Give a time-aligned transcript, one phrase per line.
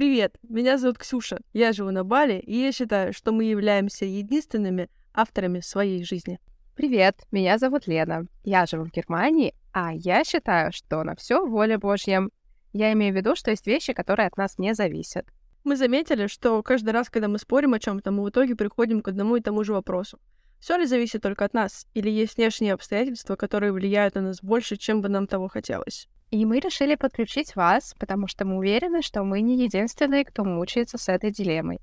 [0.00, 4.88] Привет, меня зовут Ксюша, я живу на Бали, и я считаю, что мы являемся единственными
[5.12, 6.40] авторами своей жизни.
[6.74, 11.78] Привет, меня зовут Лена, я живу в Германии, а я считаю, что на все воля
[11.78, 12.22] Божья.
[12.72, 15.26] Я имею в виду, что есть вещи, которые от нас не зависят.
[15.64, 19.08] Мы заметили, что каждый раз, когда мы спорим о чем-то, мы в итоге приходим к
[19.08, 20.18] одному и тому же вопросу.
[20.60, 24.78] Все ли зависит только от нас, или есть внешние обстоятельства, которые влияют на нас больше,
[24.78, 26.08] чем бы нам того хотелось?
[26.30, 30.96] И мы решили подключить вас, потому что мы уверены, что мы не единственные, кто мучается
[30.96, 31.80] с этой дилеммой.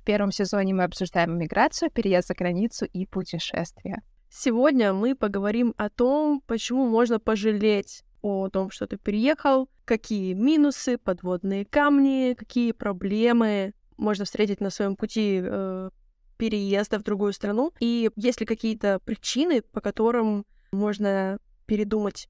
[0.00, 4.02] В первом сезоне мы обсуждаем миграцию, переезд за границу и путешествия.
[4.30, 10.96] Сегодня мы поговорим о том, почему можно пожалеть о том, что ты переехал, какие минусы,
[10.96, 15.90] подводные камни, какие проблемы можно встретить на своем пути э,
[16.38, 22.28] переезда в другую страну, и есть ли какие-то причины, по которым можно передумать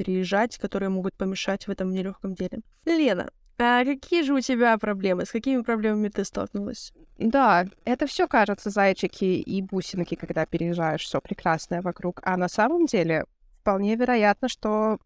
[0.00, 2.60] переезжать, которые могут помешать в этом нелегком деле.
[2.86, 5.26] Лена, а какие же у тебя проблемы?
[5.26, 6.94] С какими проблемами ты столкнулась?
[7.18, 12.22] Да, это все кажется зайчики и бусинки, когда переезжаешь, все прекрасное вокруг.
[12.24, 13.26] А на самом деле
[13.60, 14.98] вполне вероятно, что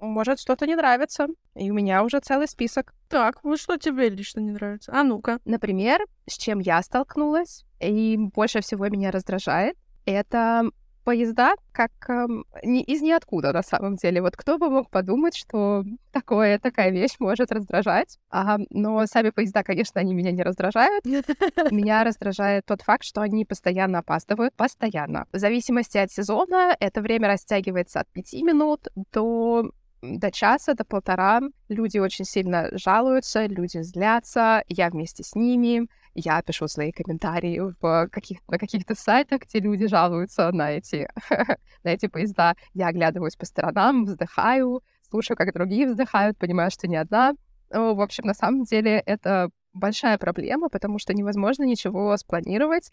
[0.00, 1.26] может что-то не нравится.
[1.54, 2.94] И у меня уже целый список.
[3.10, 4.90] Так, вот что тебе лично не нравится?
[4.94, 5.38] А ну-ка.
[5.44, 10.70] Например, с чем я столкнулась, и больше всего меня раздражает, это
[11.04, 12.26] поезда как э,
[12.62, 14.22] не, из ниоткуда на самом деле.
[14.22, 18.18] Вот кто бы мог подумать, что такое, такая вещь может раздражать.
[18.30, 21.04] А, но сами поезда, конечно, они меня не раздражают.
[21.70, 24.54] Меня раздражает тот факт, что они постоянно опаздывают.
[24.54, 25.26] Постоянно.
[25.32, 29.70] В зависимости от сезона это время растягивается от пяти минут до
[30.02, 31.40] до часа, до полтора.
[31.68, 38.08] Люди очень сильно жалуются, люди злятся, я вместе с ними я пишу свои комментарии в
[38.10, 41.08] каких на каких-то сайтах, где люди жалуются на эти,
[41.84, 42.54] на эти поезда.
[42.72, 47.34] Я оглядываюсь по сторонам, вздыхаю, слушаю, как другие вздыхают, понимаю, что не одна.
[47.70, 52.90] В общем, на самом деле это большая проблема, потому что невозможно ничего спланировать.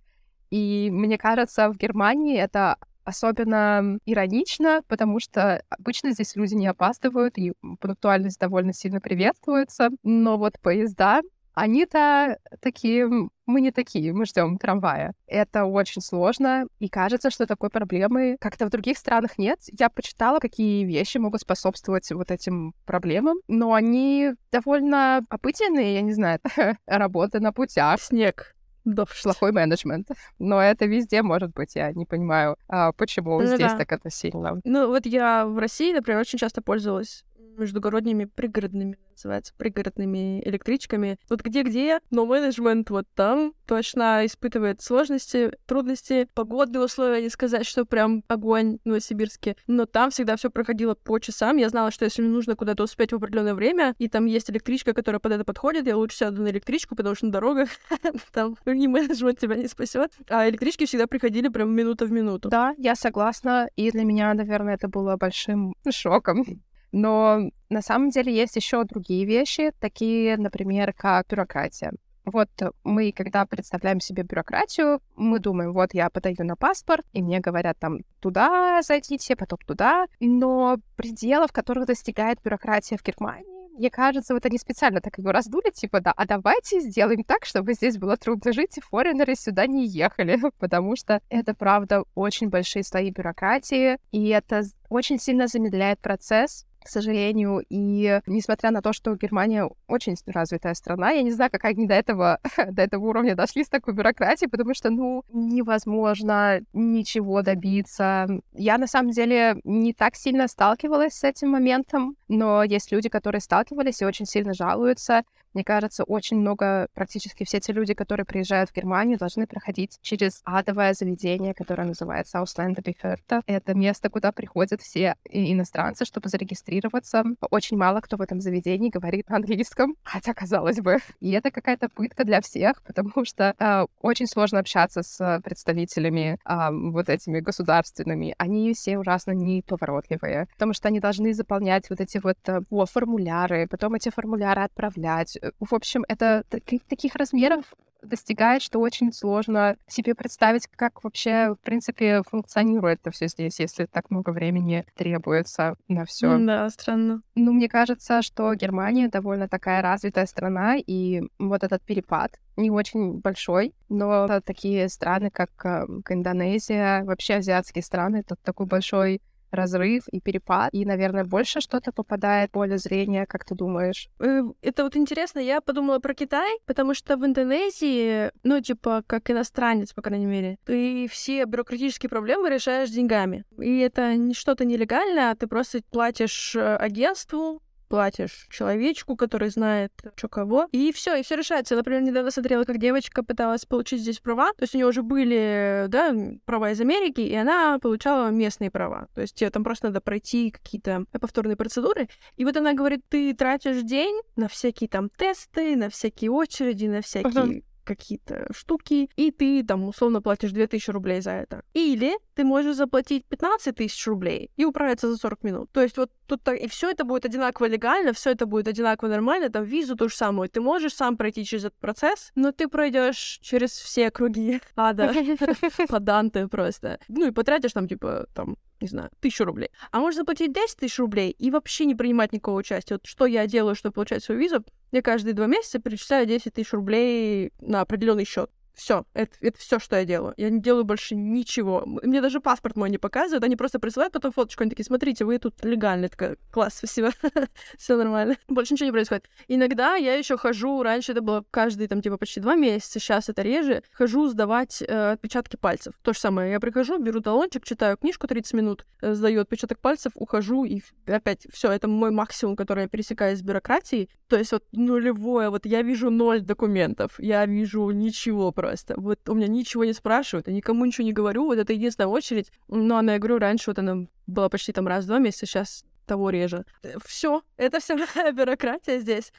[0.50, 7.38] И мне кажется, в Германии это особенно иронично, потому что обычно здесь люди не опаздывают,
[7.38, 9.90] и пунктуальность довольно сильно приветствуется.
[10.04, 11.22] Но вот поезда
[11.54, 13.10] они-то такие,
[13.46, 15.14] мы не такие, мы ждем трамвая.
[15.28, 19.60] Это очень сложно, и кажется, что такой проблемы как-то в других странах нет.
[19.68, 26.14] Я почитала, какие вещи могут способствовать вот этим проблемам, но они довольно обыденные, я не
[26.14, 26.40] знаю,
[26.86, 28.02] работа на путях.
[28.02, 28.56] Снег.
[28.84, 30.10] Да, плохой менеджмент.
[30.40, 31.76] Но это везде может быть.
[31.76, 33.78] Я не понимаю, а почему ну, здесь да.
[33.78, 34.60] так это сильно.
[34.64, 37.24] Ну, вот я в России, например, очень часто пользовалась
[37.58, 41.18] междугородними пригородными, называется, пригородными электричками.
[41.30, 47.86] Вот где-где, но менеджмент вот там точно испытывает сложности, трудности, погодные условия, не сказать, что
[47.86, 51.58] прям огонь в Новосибирске, но там всегда все проходило по часам.
[51.58, 54.94] Я знала, что если мне нужно куда-то успеть в определенное время, и там есть электричка,
[54.94, 57.70] которая под это подходит, я лучше сяду на электричку, потому что на дорогах
[58.34, 60.12] там ни менеджмент тебя не спасет.
[60.30, 62.50] А электрички всегда приходили прям минута в минуту.
[62.50, 63.70] Да, я согласна.
[63.76, 66.62] И для меня, наверное, это было большим шоком.
[66.92, 71.94] Но на самом деле есть еще другие вещи, такие, например, как бюрократия.
[72.26, 72.50] Вот
[72.84, 77.80] мы, когда представляем себе бюрократию, мы думаем, вот я подаю на паспорт, и мне говорят
[77.80, 80.06] там туда зайдите, потом туда.
[80.20, 85.72] Но пределов, которых достигает бюрократия в Германии, мне кажется, вот они специально так его раздули,
[85.72, 89.88] типа, да, а давайте сделаем так, чтобы здесь было трудно жить, и форинеры сюда не
[89.88, 96.68] ехали, потому что это, правда, очень большие слои бюрократии, и это очень сильно замедляет процесс,
[96.84, 97.64] к сожалению.
[97.70, 101.94] И несмотря на то, что Германия очень развитая страна, я не знаю, как они до
[101.94, 102.40] этого,
[102.72, 108.28] до этого уровня дошли с такой бюрократией, потому что, ну, невозможно ничего добиться.
[108.54, 113.42] Я, на самом деле, не так сильно сталкивалась с этим моментом, но есть люди, которые
[113.42, 115.24] сталкивались и очень сильно жалуются.
[115.54, 120.42] Мне кажется, очень много, практически все те люди, которые приезжают в Германию, должны проходить через
[120.46, 123.42] адовое заведение, которое называется Ausländerbehörde.
[123.46, 127.24] Это место, куда приходят все иностранцы, чтобы зарегистрироваться.
[127.50, 130.98] Очень мало кто в этом заведении говорит на английском, хотя, казалось бы.
[131.20, 136.70] И это какая-то пытка для всех, потому что э, очень сложно общаться с представителями э,
[136.72, 138.36] вот этими государственными.
[138.38, 143.96] Они все ужасно неповоротливые, потому что они должны заполнять вот эти вот э, формуляры, потом
[143.96, 146.44] эти формуляры отправлять, в общем, это
[146.88, 147.66] таких размеров
[148.02, 153.86] достигает, что очень сложно себе представить, как вообще, в принципе, функционирует это все здесь, если
[153.86, 156.38] так много времени требуется на все.
[156.40, 157.22] Да, странно.
[157.36, 163.20] Ну, мне кажется, что Германия довольно такая развитая страна, и вот этот перепад не очень
[163.20, 169.22] большой, но такие страны, как, как Индонезия, вообще азиатские страны, тут такой большой
[169.52, 174.10] разрыв и перепад, и, наверное, больше что-то попадает в поле зрения, как ты думаешь?
[174.20, 179.30] Э, это вот интересно, я подумала про Китай, потому что в Индонезии, ну, типа, как
[179.30, 183.44] иностранец, по крайней мере, ты все бюрократические проблемы решаешь деньгами.
[183.60, 189.92] И это не что-то нелегальное, а ты просто платишь э, агентству, платишь человечку, который знает,
[190.16, 191.76] что кого, и все, и все решается.
[191.76, 195.88] Например, недавно смотрела, как девочка пыталась получить здесь права, то есть у нее уже были,
[195.90, 196.16] да,
[196.46, 199.10] права из Америки, и она получала местные права.
[199.14, 202.08] То есть там просто надо пройти какие-то повторные процедуры.
[202.38, 207.02] И вот она говорит, ты тратишь день на всякие там тесты, на всякие очереди, на
[207.02, 211.64] всякие какие-то штуки, и ты там условно платишь 2000 рублей за это.
[211.74, 215.72] Или ты можешь заплатить 15 тысяч рублей и управиться за 40 минут.
[215.72, 219.10] То есть вот тут так, и все это будет одинаково легально, все это будет одинаково
[219.10, 220.50] нормально, там визу ту же самую.
[220.50, 225.14] Ты можешь сам пройти через этот процесс, но ты пройдешь через все круги ада,
[225.88, 227.00] по Данте просто.
[227.08, 229.70] Ну и потратишь там, типа, там, не знаю, тысячу рублей.
[229.92, 232.96] А можешь заплатить 10 тысяч рублей и вообще не принимать никакого участия.
[232.96, 236.74] Вот что я делаю, чтобы получать свою визу, я каждые два месяца перечисляю 10 тысяч
[236.74, 238.52] рублей на определенный счет.
[238.82, 240.34] Все, это, это все, что я делаю.
[240.38, 241.84] Я не делаю больше ничего.
[241.86, 245.38] Мне даже паспорт мой не показывают, они просто присылают потом фоточку, они такие, смотрите, вы
[245.38, 246.08] тут легальный.
[246.08, 247.12] Такая, класс, спасибо,
[247.78, 248.38] все нормально.
[248.48, 249.30] Больше ничего не происходит.
[249.48, 253.44] Иногда я еще хожу, раньше это было каждые там типа почти два месяца, сейчас это
[253.44, 255.94] реже, хожу сдавать э, отпечатки пальцев.
[256.02, 260.14] То же самое, я прихожу, беру талончик, читаю книжку 30 минут, э, сдаю отпечаток пальцев,
[260.16, 264.10] ухожу, и опять все, это мой максимум, который я пересекаю с бюрократией.
[264.28, 268.94] То есть вот нулевое, вот я вижу ноль документов, я вижу ничего просто просто.
[268.98, 272.52] Вот у меня ничего не спрашивают, я никому ничего не говорю, вот это единственная очередь.
[272.70, 275.84] Но она, я говорю, раньше вот она была почти там раз в два месяца, сейчас
[276.06, 276.66] того реже.
[277.06, 277.96] Все, это вся
[278.32, 279.34] бюрократия здесь.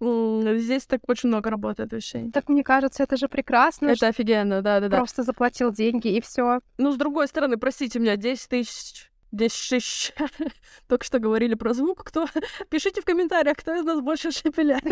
[0.00, 2.30] Здесь так очень много работает вещей.
[2.30, 3.88] Так мне кажется, это же прекрасно.
[3.88, 4.96] Это офигенно, да, да, да.
[4.96, 6.60] Просто заплатил деньги и все.
[6.78, 10.12] Ну, с другой стороны, простите меня, 10 тысяч 10 тысяч.
[10.88, 12.04] Только что говорили про звук.
[12.04, 12.26] Кто?
[12.70, 14.84] Пишите в комментариях, кто из нас больше шепеляет.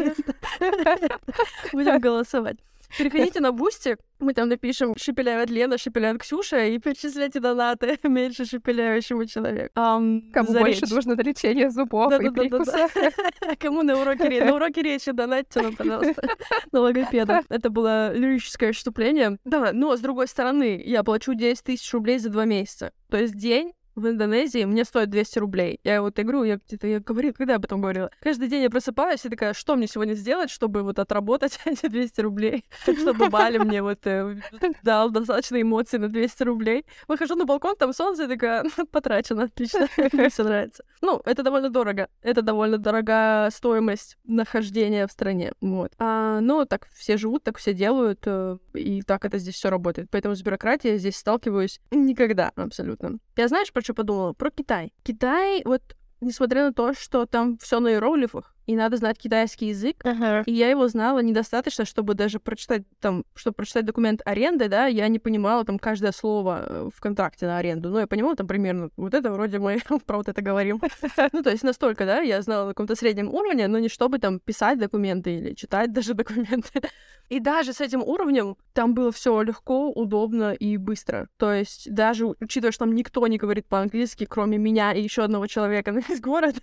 [1.72, 2.58] Будем голосовать.
[2.98, 9.26] Переходите на Boosty, мы там напишем «Шепеляет Лена, шепеляет Ксюша» и перечисляйте донаты меньше шепеляющему
[9.26, 9.72] человеку.
[9.76, 10.90] Um, Кому больше речь.
[10.90, 12.88] нужно лечение зубов да, и да, прикуса.
[12.94, 13.10] Да,
[13.40, 14.44] да, Кому на уроке речи?
[14.44, 16.28] На уроке речи донатьте нам, пожалуйста,
[16.72, 17.42] на логопеда.
[17.48, 19.38] Это было лирическое вступление.
[19.44, 22.92] Да, но с другой стороны, я плачу 10 тысяч рублей за два месяца.
[23.10, 25.80] То есть день в Индонезии мне стоит 200 рублей.
[25.82, 28.10] Я вот игру, я где-то я говорила, когда я об этом говорила.
[28.20, 32.20] Каждый день я просыпаюсь и такая, что мне сегодня сделать, чтобы вот отработать эти 200
[32.20, 34.36] рублей, чтобы Бали мне вот э,
[34.82, 36.84] дал достаточно эмоций на 200 рублей.
[37.08, 40.84] Выхожу на балкон, там солнце, и такая, «Ну, потрачено, отлично, мне все нравится.
[41.00, 42.08] Ну, это довольно дорого.
[42.22, 45.52] Это довольно дорогая стоимость нахождения в стране.
[45.62, 45.92] Вот.
[45.98, 50.08] А, ну, так все живут, так все делают, э, и так это здесь все работает.
[50.10, 53.18] Поэтому с бюрократией здесь сталкиваюсь никогда абсолютно.
[53.36, 54.32] Я знаешь, про подумала?
[54.32, 54.92] Про Китай.
[55.02, 55.82] Китай, вот
[56.20, 60.04] несмотря на то, что там все на иероглифах, и надо знать китайский язык.
[60.04, 60.42] Uh-huh.
[60.44, 65.08] И я его знала недостаточно, чтобы даже прочитать там, чтобы прочитать документ аренды, да, я
[65.08, 67.90] не понимала там каждое слово э, в контракте на аренду.
[67.90, 70.80] Ну, я понимала там примерно, вот это вроде мы про вот это говорим.
[71.32, 74.40] ну, то есть настолько, да, я знала на каком-то среднем уровне, но не чтобы там
[74.40, 76.82] писать документы или читать даже документы.
[77.28, 81.28] И даже с этим уровнем там было все легко, удобно и быстро.
[81.38, 85.46] То есть даже учитывая, что там никто не говорит по-английски, кроме меня и еще одного
[85.46, 86.56] человека на весь город,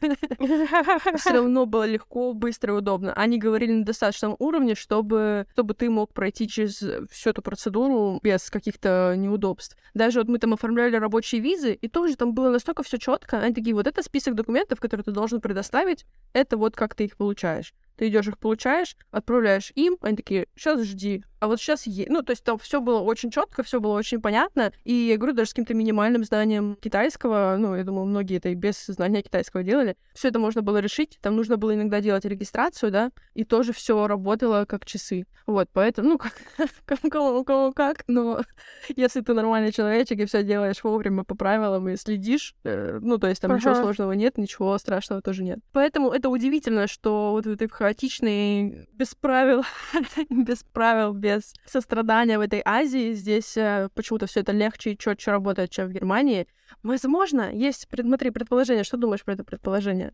[1.17, 3.13] все равно было легко, быстро и удобно.
[3.13, 8.50] Они говорили на достаточном уровне, чтобы, чтобы ты мог пройти через всю эту процедуру без
[8.50, 9.77] каких-то неудобств.
[9.94, 13.39] Даже вот мы там оформляли рабочие визы, и тоже там было настолько все четко.
[13.39, 17.17] Они такие, вот это список документов, которые ты должен предоставить, это вот как ты их
[17.17, 17.74] получаешь.
[17.95, 22.09] Ты идешь их получаешь, отправляешь им, они такие, сейчас жди, а вот сейчас есть.
[22.09, 24.71] Ну, то есть там все было очень четко, все было очень понятно.
[24.85, 28.55] И я говорю, даже с каким-то минимальным знанием китайского, ну, я думаю, многие это и
[28.55, 29.97] без знания китайского делали.
[30.13, 31.19] Все это можно было решить.
[31.21, 35.25] Там нужно было иногда делать регистрацию, да, и тоже все работало как часы.
[35.45, 36.17] Вот, поэтому, ну,
[36.85, 38.39] как, кому, кому как, но
[38.95, 43.27] если ты нормальный человечек и все делаешь вовремя по правилам и следишь, э, ну, то
[43.27, 43.59] есть там ага.
[43.59, 45.59] ничего сложного нет, ничего страшного тоже нет.
[45.73, 49.63] Поэтому это удивительно, что вот ты хаотичный, без правил,
[50.30, 53.12] без правил, без сострадания в этой Азии.
[53.12, 56.48] Здесь э, почему-то все это легче и четче работает, чем в Германии.
[56.82, 58.86] Возможно, есть, смотри, предположение.
[58.86, 60.13] Что думаешь про это предположение?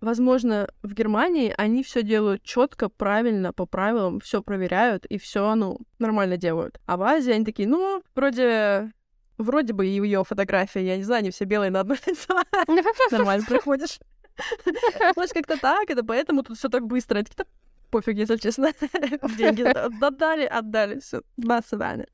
[0.00, 5.78] Возможно, в Германии они все делают четко, правильно, по правилам, все проверяют и все, ну,
[6.00, 6.80] нормально делают.
[6.86, 8.90] А в Азии они такие, ну, вроде
[9.38, 12.42] вроде бы ее фотография, я не знаю, они все белые на одно лицо.
[13.12, 14.00] Нормально проходишь.
[15.16, 17.18] Может, как-то так, это поэтому тут все так быстро.
[17.18, 17.46] Это
[17.90, 18.72] пофиг, если честно.
[19.36, 19.62] Деньги
[20.04, 22.08] отдали, отдали, все, до свидания.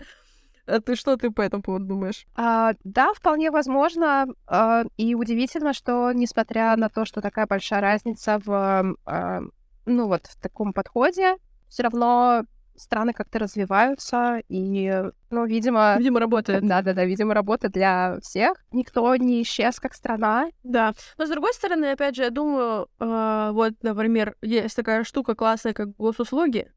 [0.67, 2.27] А ты что ты по этому поводу думаешь?
[2.35, 4.27] А, да, вполне возможно.
[4.47, 9.41] А, и удивительно, что несмотря на то, что такая большая разница в, а,
[9.87, 11.37] ну вот, в таком подходе,
[11.69, 12.45] все равно
[12.78, 15.97] страны как-то развиваются, и, ну, видимо...
[15.99, 16.66] Видимо, работает.
[16.66, 18.54] Да-да-да, видимо, работает для всех.
[18.73, 20.49] Никто не исчез как страна.
[20.62, 20.94] Да.
[21.16, 25.75] Но, с другой стороны, опять же, я думаю, э, вот, например, есть такая штука классная,
[25.75, 26.68] как госуслуги,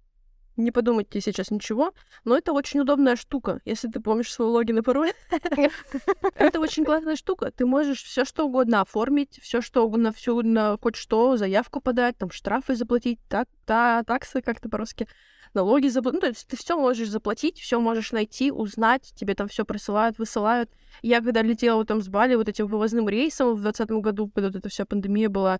[0.57, 1.93] не подумайте сейчас ничего,
[2.23, 5.13] но это очень удобная штука, если ты помнишь свой логин и пароль.
[6.35, 7.51] Это очень классная штука.
[7.51, 12.17] Ты можешь все что угодно оформить, все что угодно, всю на хоть что, заявку подать,
[12.17, 15.07] там штрафы заплатить, так, та, таксы как-то по-русски,
[15.53, 16.15] налоги заплатить.
[16.15, 20.17] Ну, то есть ты все можешь заплатить, все можешь найти, узнать, тебе там все присылают,
[20.17, 20.69] высылают.
[21.01, 24.55] Я когда летела там с Бали вот этим вывозным рейсом в 2020 году, когда вот
[24.55, 25.59] эта вся пандемия была,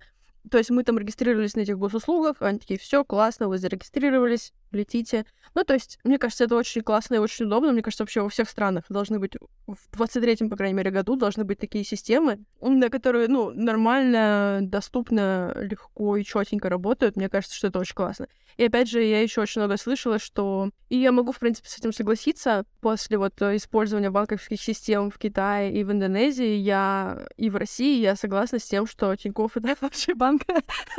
[0.50, 5.26] то есть мы там регистрировались на этих госуслугах, они такие, все классно, вы зарегистрировались, летите.
[5.54, 7.72] Ну, то есть, мне кажется, это очень классно и очень удобно.
[7.72, 9.34] Мне кажется, вообще во всех странах должны быть,
[9.68, 15.54] в 23-м, по крайней мере, году должны быть такие системы, на которые, ну, нормально, доступно,
[15.58, 17.16] легко и четенько работают.
[17.16, 18.28] Мне кажется, что это очень классно.
[18.58, 20.70] И опять же, я еще очень много слышала, что...
[20.90, 22.66] И я могу, в принципе, с этим согласиться.
[22.82, 28.16] После вот использования банковских систем в Китае и в Индонезии, я и в России, я
[28.16, 30.44] согласна с тем, что Тинькофф— это вообще банк.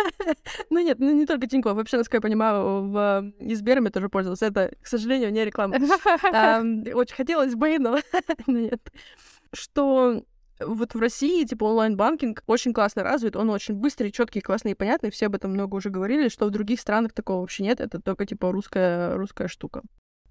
[0.71, 1.76] ну нет, ну не только Тинькофф.
[1.76, 3.33] Вообще, насколько я понимаю, в...
[3.38, 4.42] и Сбером я тоже пользовалась.
[4.42, 5.76] Это, к сожалению, не реклама.
[6.95, 8.00] Очень хотелось бы, но
[8.49, 8.92] нет.
[9.52, 10.25] Что
[10.59, 15.11] вот в России, типа, онлайн-банкинг очень классно развит, он очень быстрый, четкий, классный и понятный,
[15.11, 18.26] все об этом много уже говорили, что в других странах такого вообще нет, это только,
[18.26, 19.83] типа, русская, русская штука.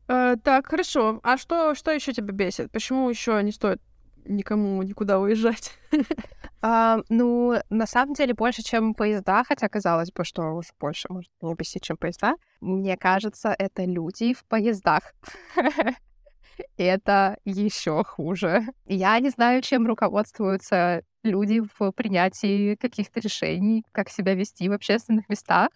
[0.08, 1.20] Э, так, хорошо.
[1.24, 2.72] А что, что еще тебя бесит?
[2.72, 3.82] Почему еще не стоит
[4.26, 5.72] никому никуда уезжать?
[6.64, 11.32] А, ну, на самом деле, больше, чем поезда, хотя казалось бы, что уж больше может
[11.42, 12.36] не бесить, чем поезда.
[12.60, 15.16] Мне кажется, это люди в поездах.
[16.78, 18.68] это еще хуже.
[18.86, 25.30] Я не знаю, чем руководствуются люди в принятии каких-то решений, как себя вести в общественных
[25.30, 25.70] местах,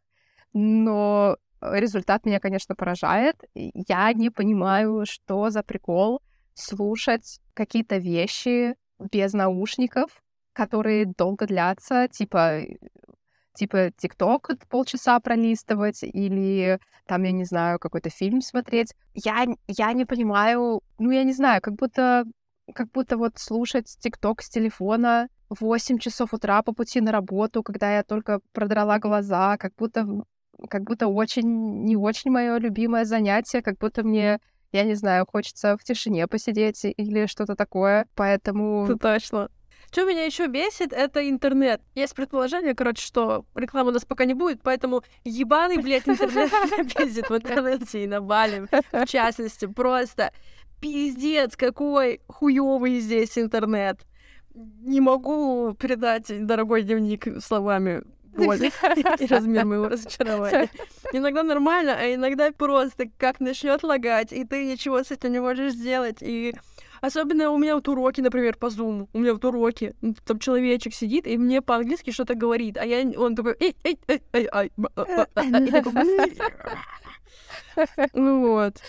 [0.53, 3.35] но результат меня, конечно, поражает.
[3.53, 6.21] Я не понимаю, что за прикол
[6.53, 10.21] слушать какие-то вещи без наушников,
[10.53, 12.61] которые долго длятся, типа
[13.55, 18.93] типа ТикТок полчаса пролистывать или там, я не знаю, какой-то фильм смотреть.
[19.13, 22.25] Я, я не понимаю, ну, я не знаю, как будто,
[22.73, 27.63] как будто вот слушать ТикТок с телефона в 8 часов утра по пути на работу,
[27.63, 30.05] когда я только продрала глаза, как будто,
[30.69, 34.39] как будто очень, не очень мое любимое занятие, как будто мне
[34.75, 38.85] я не знаю, хочется в тишине посидеть или что-то такое, поэтому...
[38.85, 39.49] Это точно.
[39.89, 41.81] Что меня еще бесит, это интернет.
[41.93, 46.51] Есть предположение, короче, что рекламы у нас пока не будет, поэтому ебаный, блядь, интернет
[46.93, 49.65] пиздит в интернете и на Бали, в частности.
[49.65, 50.33] Просто
[50.81, 54.01] пиздец, какой хуёвый здесь интернет.
[54.53, 58.03] Не могу передать дорогой дневник словами
[58.35, 58.71] боли
[59.19, 60.69] и размер моего разочарования.
[61.13, 65.73] Иногда нормально, а иногда просто как начнет лагать, и ты ничего с этим не можешь
[65.73, 66.53] сделать, и
[67.01, 69.07] Особенно у меня вот уроки, например, по Zoom.
[69.13, 69.93] У меня вот уроки.
[70.25, 72.77] Там человечек сидит и мне по-английски что-то говорит.
[72.77, 73.55] А я, он такой...
[73.59, 74.71] Эй, эй, эй, эй,
[78.13, 78.81] Ну вот.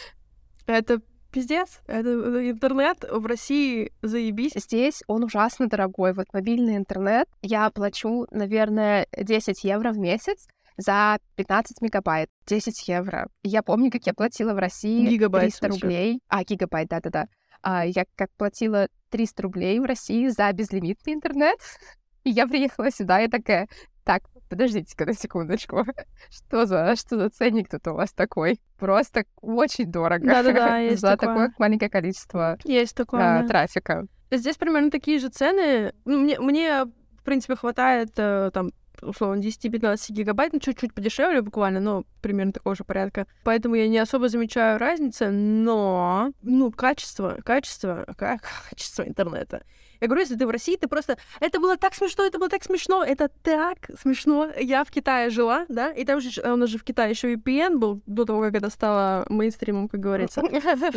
[0.66, 1.02] Это
[1.37, 1.83] пиздец.
[1.87, 4.52] Это интернет в России заебись.
[4.55, 6.14] Здесь он ужасно дорогой.
[6.14, 12.31] Вот мобильный интернет я плачу, наверное, 10 евро в месяц за 15 мегабайт.
[12.47, 13.28] 10 евро.
[13.43, 16.21] Я помню, как я платила в России гигабайт, 300 рублей.
[16.28, 17.26] А, гигабайт, да-да-да.
[17.61, 21.59] А, я как платила 300 рублей в России за безлимитный интернет.
[22.25, 23.69] И я приехала сюда, и такая,
[24.05, 25.84] так, подождите-ка на секундочку.
[26.30, 28.60] Что за, что за ценник тут у вас такой?
[28.78, 30.26] Просто очень дорого.
[30.26, 31.28] Да-да-да, есть За такое.
[31.28, 33.48] такое маленькое количество есть такое, а, да.
[33.48, 34.06] трафика.
[34.30, 35.92] Здесь примерно такие же цены.
[36.04, 38.70] Ну, мне, мне, в принципе, хватает э, там
[39.02, 43.26] условно, 10-15 гигабайт, ну, чуть-чуть подешевле буквально, но примерно такого же порядка.
[43.44, 49.62] Поэтому я не особо замечаю разницы, но, ну, качество, качество, как качество интернета.
[50.00, 51.16] Я говорю, если ты в России, ты просто...
[51.40, 54.50] Это было так смешно, это было так смешно, это так смешно.
[54.60, 57.78] Я в Китае жила, да, и там же, у нас же в Китае еще VPN
[57.78, 60.42] был до того, как это стало мейнстримом, как говорится.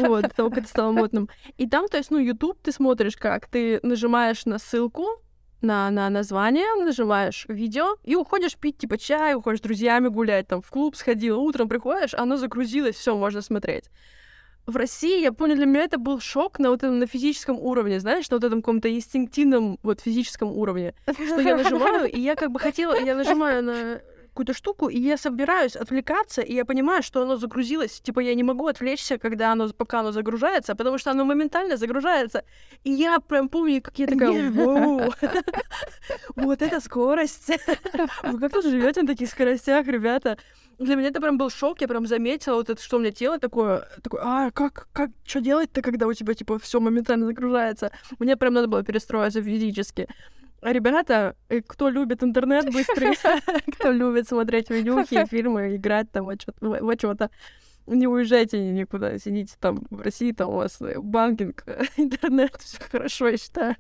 [0.09, 1.29] Вот, до того, как это стало модным.
[1.57, 5.21] И там, то есть, ну, YouTube ты смотришь как, ты нажимаешь на ссылку,
[5.61, 10.61] на, на название, нажимаешь видео и уходишь пить типа чай, уходишь с друзьями гулять, там
[10.61, 13.85] в клуб сходила, утром приходишь, оно загрузилось, все можно смотреть.
[14.65, 17.99] В России, я помню, для меня это был шок на вот этом на физическом уровне,
[17.99, 22.51] знаешь, на вот этом каком-то инстинктивном вот физическом уровне, что я нажимаю, и я как
[22.51, 27.21] бы хотела, я нажимаю на какую-то штуку, и я собираюсь отвлекаться, и я понимаю, что
[27.21, 27.99] оно загрузилось.
[28.01, 32.43] Типа, я не могу отвлечься, когда оно, пока оно загружается, потому что оно моментально загружается.
[32.83, 34.51] И я прям помню, как я такая,
[36.35, 37.49] вот эта скорость.
[38.23, 40.37] Вы как тут живете на таких скоростях, ребята?
[40.79, 43.37] Для меня это прям был шок, я прям заметила вот это, что у меня тело
[43.37, 47.91] такое, такое, а, как, как, что делать-то, когда у тебя, типа, все моментально загружается?
[48.17, 50.07] Мне прям надо было перестроиться физически.
[50.61, 53.15] Ребята, э, кто любит интернет быстрый,
[53.73, 57.29] кто любит смотреть видюхи, фильмы, играть там во что-то,
[57.87, 61.63] не уезжайте никуда, сидите там в России, там у вас э, банкинг,
[61.97, 63.75] интернет, все хорошо, я считаю.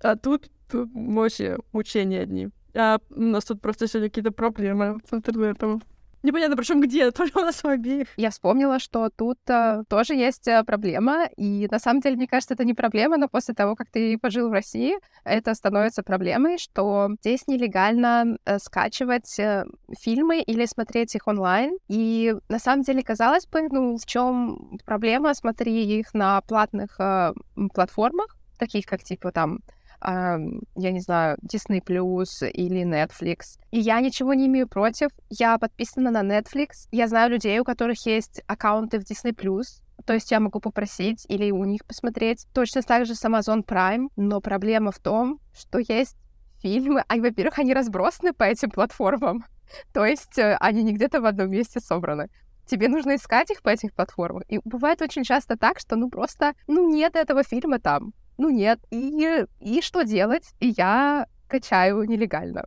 [0.00, 2.48] А тут, тут вообще мучения одни.
[2.74, 5.82] А у нас тут просто сегодня какие-то проблемы с интернетом.
[6.22, 8.08] Непонятно, причем где, то ли у нас в обеих.
[8.16, 12.54] Я вспомнила, что тут э, тоже есть э, проблема, и на самом деле, мне кажется,
[12.54, 17.10] это не проблема, но после того, как ты пожил в России, это становится проблемой, что
[17.20, 19.64] здесь нелегально э, скачивать э,
[19.98, 25.34] фильмы или смотреть их онлайн, и на самом деле, казалось бы, ну, в чем проблема,
[25.34, 27.32] смотри их на платных э,
[27.74, 29.58] платформах, таких как, типа, там,
[30.04, 33.58] я не знаю, Disney Plus или Netflix.
[33.70, 35.10] И я ничего не имею против.
[35.30, 36.88] Я подписана на Netflix.
[36.90, 39.82] Я знаю людей, у которых есть аккаунты в Disney Plus.
[40.04, 42.46] То есть я могу попросить или у них посмотреть.
[42.52, 44.08] Точно так же с Amazon Prime.
[44.16, 46.16] Но проблема в том, что есть
[46.60, 49.44] фильмы, а, во-первых, они разбросаны по этим платформам.
[49.92, 52.28] То есть э, они не где-то в одном месте собраны.
[52.66, 54.42] Тебе нужно искать их по этим платформам.
[54.48, 58.80] И бывает очень часто так, что ну просто, ну нет этого фильма там ну нет.
[58.90, 60.52] И, и что делать?
[60.58, 62.64] И я качаю нелегально.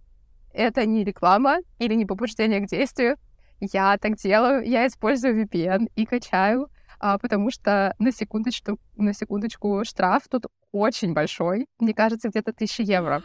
[0.54, 3.18] Это не реклама или не побуждение к действию.
[3.60, 9.84] Я так делаю, я использую VPN и качаю, а, потому что на секундочку, на секундочку
[9.84, 11.68] штраф тут очень большой.
[11.80, 13.22] Мне кажется, где-то 1000 евро.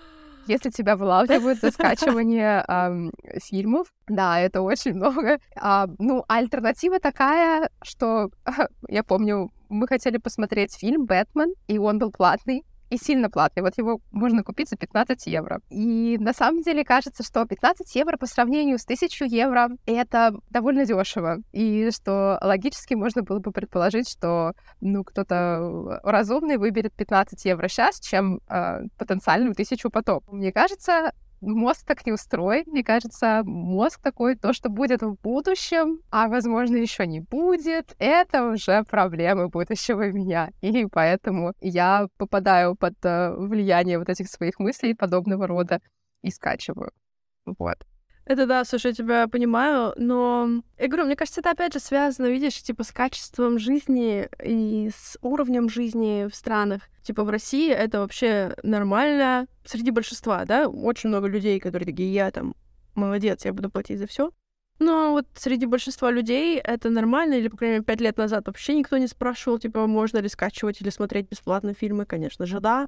[0.47, 3.13] Если тебя вылавливают за скачивание эм,
[3.45, 5.39] фильмов, да, это очень много.
[5.55, 8.31] А, ну, альтернатива такая, что
[8.89, 13.63] я помню, мы хотели посмотреть фильм «Бэтмен», и он был платный и сильно платный.
[13.63, 15.61] Вот его можно купить за 15 евро.
[15.71, 20.85] И на самом деле кажется, что 15 евро по сравнению с 1000 евро— это довольно
[20.85, 21.39] дешево.
[21.53, 28.01] И что логически можно было бы предположить, что ну, кто-то разумный выберет 15 евро сейчас,
[28.01, 30.23] чем э, потенциальную тысячу потом.
[30.27, 32.65] Мне кажется, мозг так не устроен.
[32.67, 38.49] Мне кажется, мозг такой, то, что будет в будущем, а, возможно, еще не будет, это
[38.49, 40.51] уже проблемы будущего меня.
[40.61, 45.81] И поэтому я попадаю под э, влияние вот этих своих мыслей подобного рода
[46.23, 46.93] и скачиваю.
[47.45, 47.77] Вот.
[48.31, 52.27] Это да, слушай, я тебя понимаю, но я говорю, мне кажется, это опять же связано,
[52.27, 56.83] видишь, типа с качеством жизни и с уровнем жизни в странах.
[57.03, 62.31] Типа в России это вообще нормально среди большинства, да, очень много людей, которые такие, я
[62.31, 62.55] там
[62.95, 64.31] молодец, я буду платить за все.
[64.79, 68.75] Но вот среди большинства людей это нормально, или, по крайней мере, пять лет назад вообще
[68.77, 72.87] никто не спрашивал, типа, можно ли скачивать или смотреть бесплатно фильмы, конечно же, да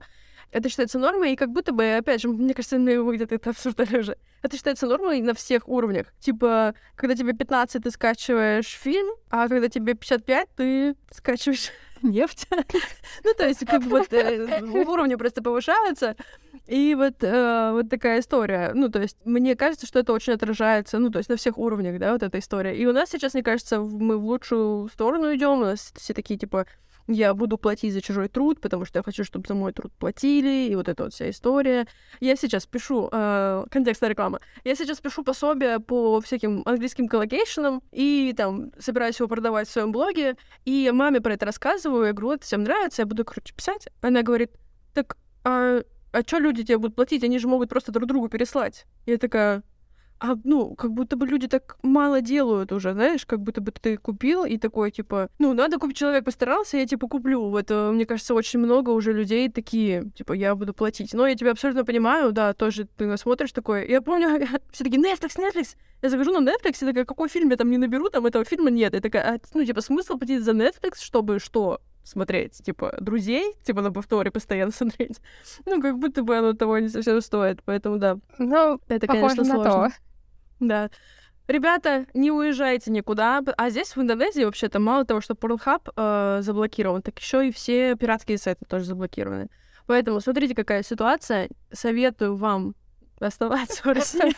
[0.53, 3.99] это считается нормой, и как будто бы, опять же, мне кажется, мы где-то это обсуждали
[3.99, 6.13] уже, это считается нормой на всех уровнях.
[6.21, 11.71] Типа, когда тебе 15, ты скачиваешь фильм, а когда тебе 55, ты скачиваешь
[12.03, 12.47] нефть.
[13.25, 16.17] ну, то есть, как бы вот э, уровни просто повышаются.
[16.67, 18.73] И вот, э, вот такая история.
[18.75, 21.99] Ну, то есть, мне кажется, что это очень отражается, ну, то есть, на всех уровнях,
[21.99, 22.77] да, вот эта история.
[22.77, 25.61] И у нас сейчас, мне кажется, мы в лучшую сторону идем.
[25.61, 26.67] У нас все такие, типа,
[27.09, 30.69] я буду платить за чужой труд, потому что я хочу, чтобы за мой труд платили,
[30.69, 31.87] и вот эта вот вся история.
[32.21, 37.83] Я сейчас пишу, э, контекстная реклама, я сейчас пишу пособие по всяким английским collocation ам,
[37.93, 42.37] и там собираюсь его продавать в своем блоге, и маме про это рассказываю, я говорю,
[42.37, 43.89] это всем нравится, я буду, короче, писать.
[44.01, 44.51] Она говорит,
[44.95, 47.25] так, а, а что люди тебе будут платить?
[47.25, 48.87] Они же могут просто друг другу переслать.
[49.07, 49.63] Я такая,
[50.25, 53.97] а, ну, как будто бы люди так мало делают уже, знаешь, как будто бы ты
[53.97, 57.49] купил и такой, типа, ну, надо купить, человек постарался, я, типа, куплю.
[57.51, 61.13] Вот, э, мне кажется, очень много уже людей такие, типа, я буду платить.
[61.13, 63.85] Но я тебя абсолютно понимаю, да, тоже ты смотришь такое.
[63.85, 64.29] Я помню,
[64.71, 65.75] все таки Netflix, Netflix.
[66.03, 68.71] Я захожу на Netflix и такая, какой фильм я там не наберу, там этого фильма
[68.71, 68.95] нет.
[68.95, 71.81] Я такая, а, ну, типа, смысл платить за Netflix, чтобы что?
[72.05, 75.21] смотреть, типа, друзей, типа, на повторе постоянно смотреть.
[75.67, 78.19] Ну, как будто бы оно того не совсем стоит, поэтому да.
[78.39, 79.89] Ну, это, конечно, сложно.
[79.89, 80.12] То.
[80.69, 80.91] Да.
[81.49, 83.43] Ребята, не уезжайте никуда.
[83.57, 87.97] А здесь, в Индонезии, вообще-то, мало того, что Pornhub э, заблокирован, так еще и все
[87.97, 89.49] пиратские сайты тоже заблокированы.
[89.87, 91.49] Поэтому смотрите, какая ситуация.
[91.73, 92.75] Советую вам
[93.21, 94.35] оставаться в России.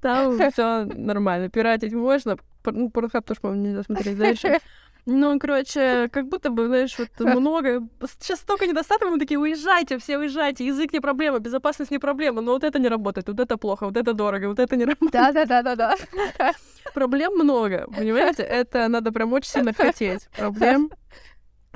[0.00, 1.50] Там все нормально.
[1.50, 2.38] Пиратить можно.
[2.64, 4.60] Ну, Порнхаб тоже, по-моему, нельзя смотреть дальше.
[5.06, 7.88] Ну, короче, как будто бы, знаешь, вот много...
[8.18, 12.52] Сейчас столько недостатков, мы такие, уезжайте, все уезжайте, язык не проблема, безопасность не проблема, но
[12.52, 15.12] вот это не работает, вот это плохо, вот это дорого, вот это не работает.
[15.12, 15.94] Да-да-да-да-да.
[16.94, 18.42] Проблем много, понимаете?
[18.42, 20.28] Это надо прям очень сильно хотеть.
[20.36, 20.90] Проблем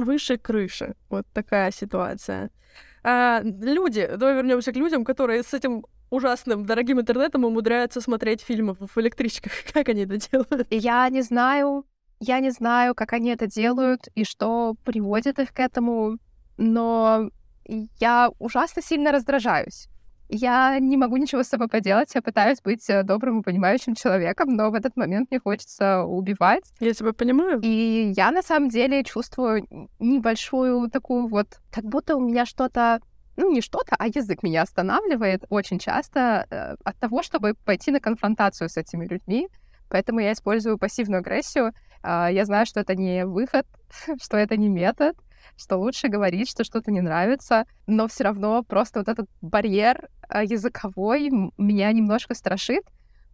[0.01, 0.95] выше крыши.
[1.09, 2.51] Вот такая ситуация.
[3.03, 8.75] А, люди, давай вернемся к людям, которые с этим ужасным дорогим интернетом умудряются смотреть фильмы
[8.75, 9.53] в электричках.
[9.73, 10.67] Как они это делают?
[10.71, 11.85] Я не знаю,
[12.21, 16.19] я не знаю, как они это делают и что приводит их к этому,
[16.59, 17.31] но
[17.99, 19.89] я ужасно сильно раздражаюсь.
[20.29, 24.55] Я не могу ничего с собой поделать, я пытаюсь быть э, добрым и понимающим человеком,
[24.55, 26.73] но в этот момент мне хочется убивать.
[26.79, 27.61] Я тебя понимаю.
[27.63, 29.67] И я на самом деле чувствую
[29.99, 33.01] небольшую такую вот, как будто у меня что-то
[33.37, 37.99] ну, не что-то, а язык меня останавливает очень часто э, от того, чтобы пойти на
[37.99, 39.49] конфронтацию с этими людьми.
[39.89, 41.73] Поэтому я использую пассивную агрессию.
[42.03, 43.67] Э, я знаю, что это не выход,
[44.23, 45.17] что это не метод,
[45.57, 50.45] что лучше говорить, что что-то не нравится, но все равно просто вот этот барьер э,
[50.45, 52.85] языковой меня немножко страшит,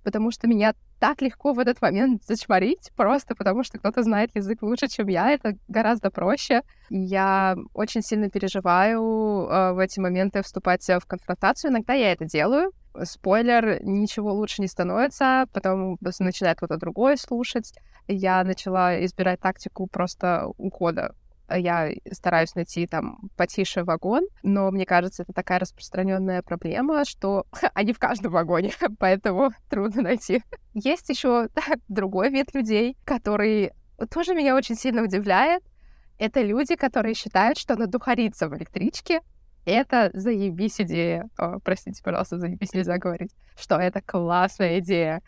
[0.03, 4.63] потому что меня так легко в этот момент зачморить, просто потому что кто-то знает язык
[4.63, 6.63] лучше, чем я, это гораздо проще.
[6.89, 11.71] Я очень сильно переживаю э, в эти моменты вступать в конфронтацию.
[11.71, 12.73] Иногда я это делаю.
[13.05, 17.73] Спойлер, ничего лучше не становится, потом начинает кто-то другой слушать.
[18.09, 21.15] Я начала избирать тактику просто ухода
[21.55, 27.93] я стараюсь найти там потише вагон, но мне кажется, это такая распространенная проблема, что они
[27.93, 30.43] в каждом вагоне, поэтому трудно найти.
[30.75, 31.49] Есть еще
[31.89, 33.73] другой вид людей, который
[34.13, 35.63] тоже меня очень сильно удивляет.
[36.19, 39.21] Это люди, которые считают, что надухариться в электричке
[39.67, 41.29] это заебись идея.
[41.37, 43.33] О, простите, пожалуйста, заебись нельзя говорить.
[43.59, 45.23] Что это классная идея.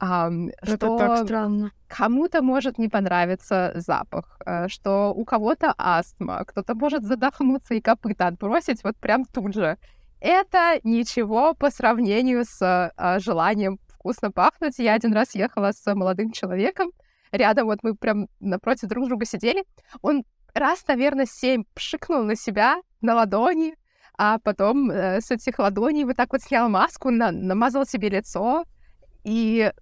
[0.00, 1.70] Um, это что так странно.
[1.86, 8.26] Кому-то может не понравиться запах, э, что у кого-то астма, кто-то может задохнуться и копыта
[8.26, 9.78] отбросить вот прям тут же.
[10.20, 14.78] Это ничего по сравнению с а, желанием вкусно пахнуть.
[14.78, 16.90] Я один раз ехала с молодым человеком,
[17.30, 19.64] рядом вот мы прям напротив друг друга сидели.
[20.02, 23.76] Он раз, наверное, семь пшикнул на себя, на ладони,
[24.16, 28.64] а потом э, с этих ладоней вот так вот снял маску, на намазал себе лицо,
[29.24, 29.72] и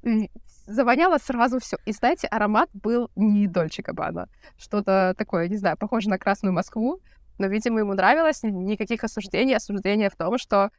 [0.66, 1.76] завоняло сразу все.
[1.84, 4.28] И, знаете, аромат был не Дольче Кабана.
[4.56, 7.00] Что-то такое, не знаю, похоже на Красную Москву.
[7.38, 8.42] Но, видимо, ему нравилось.
[8.42, 9.56] Никаких осуждений.
[9.56, 10.70] Осуждение в том, что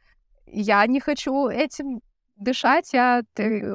[0.46, 2.00] я не хочу этим
[2.36, 3.74] дышать, я ты,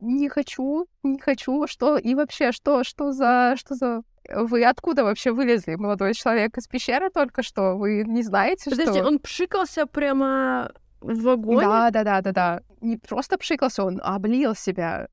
[0.00, 5.32] не хочу, не хочу, что и вообще, что, что за, что за вы откуда вообще
[5.32, 7.76] вылезли, молодой человек из пещеры только что?
[7.76, 9.06] Вы не знаете, Подожди, что...
[9.06, 11.60] он пшикался прямо в вагоне?
[11.60, 12.60] Да, да, да, да, да.
[12.80, 15.08] Не просто пшикался, он облил себя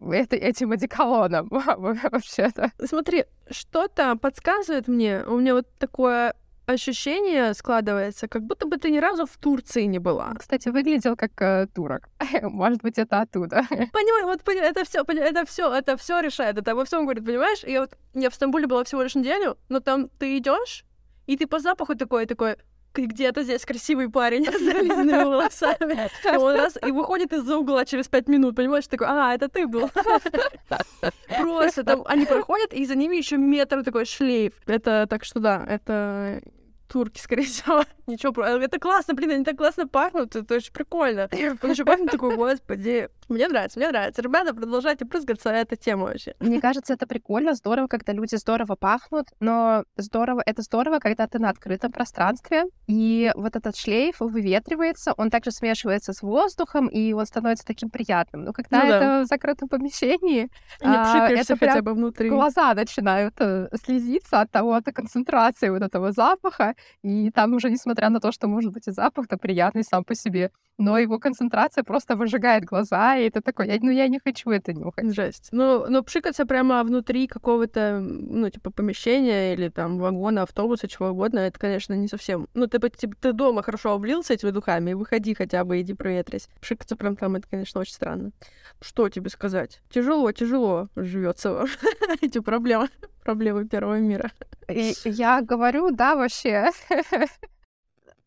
[0.00, 2.72] это, этим одеколоном вообще-то.
[2.84, 6.34] Смотри, что-то подсказывает мне, у меня вот такое
[6.66, 10.34] ощущение складывается, как будто бы ты ни разу в Турции не была.
[10.38, 12.08] Кстати, выглядел как э, турок.
[12.42, 13.62] Может быть, это оттуда.
[13.92, 16.58] Понимаю, вот это все, это все, это все решает.
[16.58, 17.64] Это во всем говорит, понимаешь?
[17.64, 20.84] И вот я в Стамбуле была всего лишь неделю, но там ты идешь,
[21.26, 22.56] и ты по запаху такой, такой,
[23.02, 26.10] где-то здесь красивый парень с зализанными волосами.
[26.24, 29.66] И он раз и выходит из-за угла через пять минут, понимаешь, такой, а, это ты
[29.66, 29.90] был.
[31.40, 34.54] Просто там они проходят, и за ними еще метр такой шлейф.
[34.66, 36.40] Это так что да, это
[36.88, 37.84] турки, скорее всего.
[38.06, 38.48] Ничего, про...
[38.48, 41.28] это классно, блин, они так классно пахнут, это очень прикольно.
[41.62, 43.08] Он еще пахнет такой, господи.
[43.28, 44.22] Мне нравится, мне нравится.
[44.22, 46.34] Ребята, продолжайте прыскаться, эта тема вообще.
[46.38, 51.40] Мне кажется, это прикольно, здорово, когда люди здорово пахнут, но здорово, это здорово, когда ты
[51.40, 57.26] на открытом пространстве, и вот этот шлейф выветривается, он также смешивается с воздухом, и он
[57.26, 58.44] становится таким приятным.
[58.44, 59.22] Но когда ну, это да.
[59.22, 60.42] в закрытом помещении,
[60.80, 62.30] не а, это хотя бы внутри.
[62.30, 67.95] глаза начинают э, слезиться от того, от концентрации вот этого запаха, и там уже, несмотря
[68.00, 72.16] на то, что может быть и запах-то приятный сам по себе, но его концентрация просто
[72.16, 75.14] выжигает глаза, и это такой, я, ну я не хочу это нюхать.
[75.14, 75.48] Жесть.
[75.52, 81.38] Ну, но пшикаться прямо внутри какого-то, ну, типа, помещения или там вагона, автобуса, чего угодно,
[81.40, 82.48] это, конечно, не совсем...
[82.54, 86.48] Ну, ты, типа, ты дома хорошо облился этими духами, выходи хотя бы, иди проветрись.
[86.60, 88.32] Пшикаться прям там, это, конечно, очень странно.
[88.80, 89.80] Что тебе сказать?
[89.90, 91.66] Тяжело, тяжело живется вам
[92.20, 92.88] эти проблемы,
[93.24, 94.30] проблемы первого мира.
[94.68, 96.70] И я говорю, да, вообще.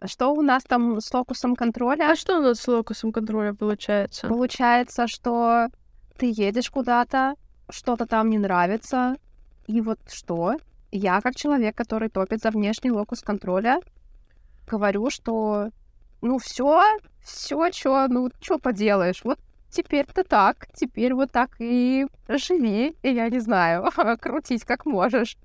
[0.05, 2.11] Что у нас там с локусом контроля?
[2.11, 4.27] А что у нас с локусом контроля получается?
[4.27, 5.67] Получается, что
[6.17, 7.35] ты едешь куда-то,
[7.69, 9.15] что-то там не нравится,
[9.67, 10.55] и вот что?
[10.91, 13.79] Я, как человек, который топит за внешний локус контроля,
[14.67, 15.69] говорю, что
[16.21, 16.81] ну все,
[17.21, 23.09] все, что, ну что поделаешь, вот теперь ты так, теперь вот так и живи, и
[23.09, 23.89] я не знаю,
[24.21, 25.37] крутись как можешь.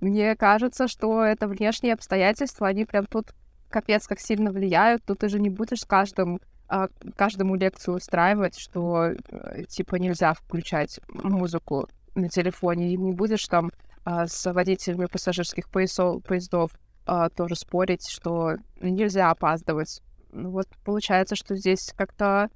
[0.00, 3.34] Мне кажется, что это внешние обстоятельства, они прям тут
[3.72, 5.04] капец как сильно влияют.
[5.04, 11.00] Тут ты же не будешь каждым а, каждому лекцию устраивать, что э, типа нельзя включать
[11.08, 13.70] музыку на телефоне, и не будешь там
[14.04, 16.70] а, с водителями пассажирских поясов, поездов
[17.04, 20.00] а, тоже спорить, что нельзя опаздывать.
[20.32, 22.48] Ну, вот получается, что здесь как-то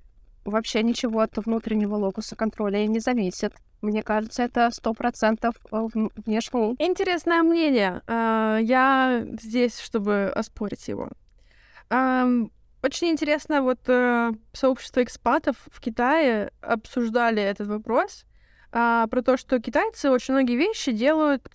[0.47, 3.53] вообще ничего от внутреннего локуса контроля не зависит.
[3.83, 5.87] Мне кажется, это сто процентов э,
[6.25, 6.77] внешний.
[6.79, 8.03] Интересное мнение.
[8.07, 11.11] А, я здесь, чтобы оспорить его.
[12.83, 18.25] Очень интересно, вот э, сообщество экспатов в Китае обсуждали этот вопрос
[18.71, 21.49] а, про то, что китайцы очень многие вещи делают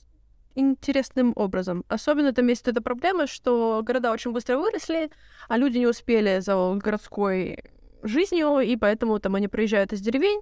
[0.55, 1.85] интересным образом.
[1.87, 5.09] Особенно там есть эта проблема, что города очень быстро выросли,
[5.47, 7.63] а люди не успели за городской
[8.03, 10.41] жизнью, и поэтому там они приезжают из деревень,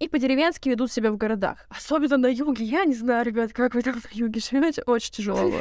[0.00, 1.66] и по-деревенски ведут себя в городах.
[1.68, 2.64] Особенно на юге.
[2.64, 4.82] Я не знаю, ребят, как вы там на юге живете.
[4.86, 5.50] Очень тяжело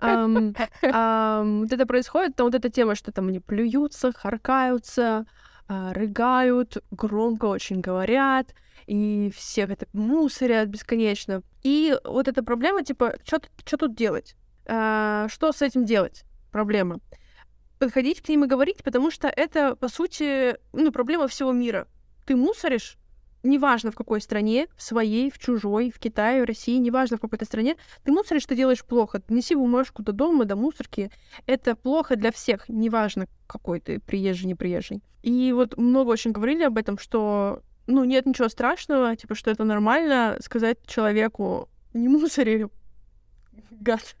[0.00, 5.26] Вот это происходит, там вот эта тема, что там они плюются, харкаются,
[5.66, 8.54] а, рыгают, громко очень говорят,
[8.86, 11.42] и всех это мусорят бесконечно.
[11.62, 14.34] И вот эта проблема, типа, что тут делать?
[14.66, 16.24] А, что с этим делать?
[16.52, 17.00] Проблема.
[17.78, 21.86] Подходить к ним и говорить, потому что это, по сути, ну, проблема всего мира.
[22.24, 22.96] Ты мусоришь,
[23.48, 27.44] неважно в какой стране, в своей, в чужой, в Китае, в России, неважно в какой-то
[27.44, 29.22] стране, ты мусоришь, ты делаешь плохо.
[29.28, 31.10] Неси бумажку до дома, до мусорки.
[31.46, 35.02] Это плохо для всех, неважно какой ты, приезжий, не приезжий.
[35.22, 39.64] И вот много очень говорили об этом, что ну, нет ничего страшного, типа, что это
[39.64, 42.68] нормально сказать человеку не мусори,
[43.70, 44.16] гад.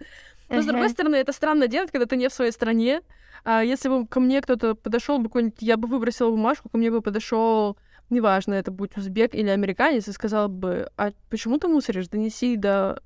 [0.48, 3.02] Но, с другой стороны, это странно делать, когда ты не в своей стране.
[3.44, 7.02] А если бы ко мне кто-то подошел бы, я бы выбросила бумажку, ко мне бы
[7.02, 7.76] подошел
[8.10, 12.08] неважно, это будет узбек или американец, и сказал бы, а почему ты мусоришь?
[12.08, 13.02] Донеси до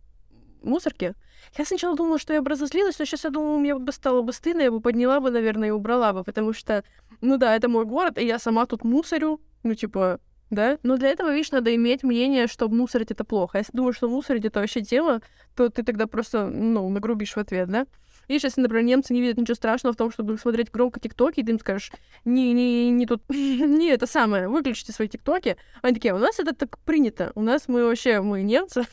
[0.63, 1.15] мусорки.
[1.59, 4.33] Я сначала думала, что я бы разозлилась, но сейчас я думаю, мне бы стало бы
[4.33, 6.85] стыдно, я бы подняла бы, наверное, и убрала бы, потому что,
[7.21, 10.79] ну да, это мой город, и я сама тут мусорю, ну типа, да?
[10.83, 13.59] Но для этого, видишь, надо иметь мнение, что мусорить это плохо.
[13.59, 15.21] Если думаешь, что мусорить это вообще тема,
[15.57, 17.87] то ты тогда просто, ну, нагрубишь в ответ, да?
[18.29, 21.43] Видишь, если, например, немцы не видят ничего страшного в том, чтобы смотреть громко тиктоки, и
[21.45, 21.93] ты им скажешь,
[22.25, 25.57] не, не, не тут, не это самое, выключите свои тиктоки.
[25.83, 28.85] Они такие, у нас это так принято, у нас мы вообще, мы немцы,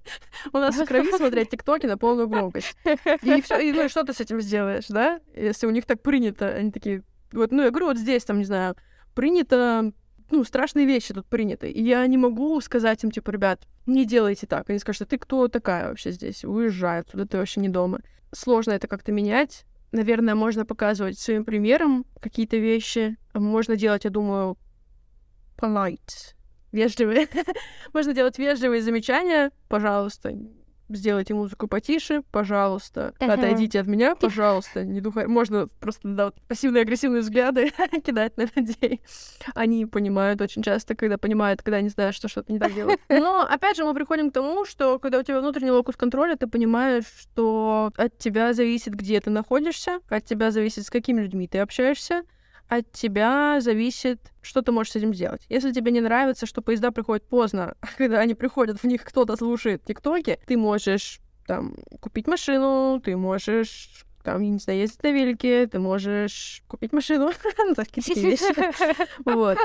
[0.52, 2.76] у нас в крови смотреть тиктоки на полную громкость.
[3.22, 5.20] И все, и, ну что ты с этим сделаешь, да?
[5.34, 8.44] Если у них так принято, они такие, вот, ну я говорю, вот здесь, там, не
[8.44, 8.76] знаю,
[9.14, 9.92] принято
[10.30, 11.70] ну, страшные вещи тут приняты.
[11.70, 14.68] И я не могу сказать им, типа, ребят, не делайте так.
[14.68, 16.44] Они скажут, а ты кто такая вообще здесь?
[16.44, 18.00] Уезжай отсюда, ты вообще не дома
[18.32, 19.64] сложно это как-то менять.
[19.92, 23.16] Наверное, можно показывать своим примером какие-то вещи.
[23.32, 24.58] Можно делать, я думаю,
[25.56, 26.34] polite,
[26.72, 27.28] вежливые.
[27.94, 29.50] можно делать вежливые замечания.
[29.68, 30.32] Пожалуйста,
[30.88, 33.14] сделайте музыку потише, пожалуйста.
[33.20, 33.32] Uh-huh.
[33.32, 34.84] Отойдите от меня, пожалуйста.
[34.84, 35.26] Не духай.
[35.26, 37.72] Можно просто да, пассивные агрессивные взгляды
[38.04, 39.00] кидать на людей.
[39.54, 43.00] Они понимают очень часто, когда понимают, когда не знают, что что-то не так делают.
[43.08, 46.46] Но опять же мы приходим к тому, что когда у тебя внутренний локус контроля, ты
[46.46, 51.58] понимаешь, что от тебя зависит, где ты находишься, от тебя зависит, с какими людьми ты
[51.58, 52.22] общаешься,
[52.68, 55.44] от тебя зависит, что ты можешь с этим сделать.
[55.48, 59.84] Если тебе не нравится, что поезда приходят поздно, когда они приходят, в них кто-то слушает
[59.84, 65.66] тиктоки, ты можешь там купить машину, ты можешь там, я не знаю, ездить на велике,
[65.66, 67.32] ты можешь купить машину,
[67.76, 69.08] такие вещи.
[69.24, 69.58] Вот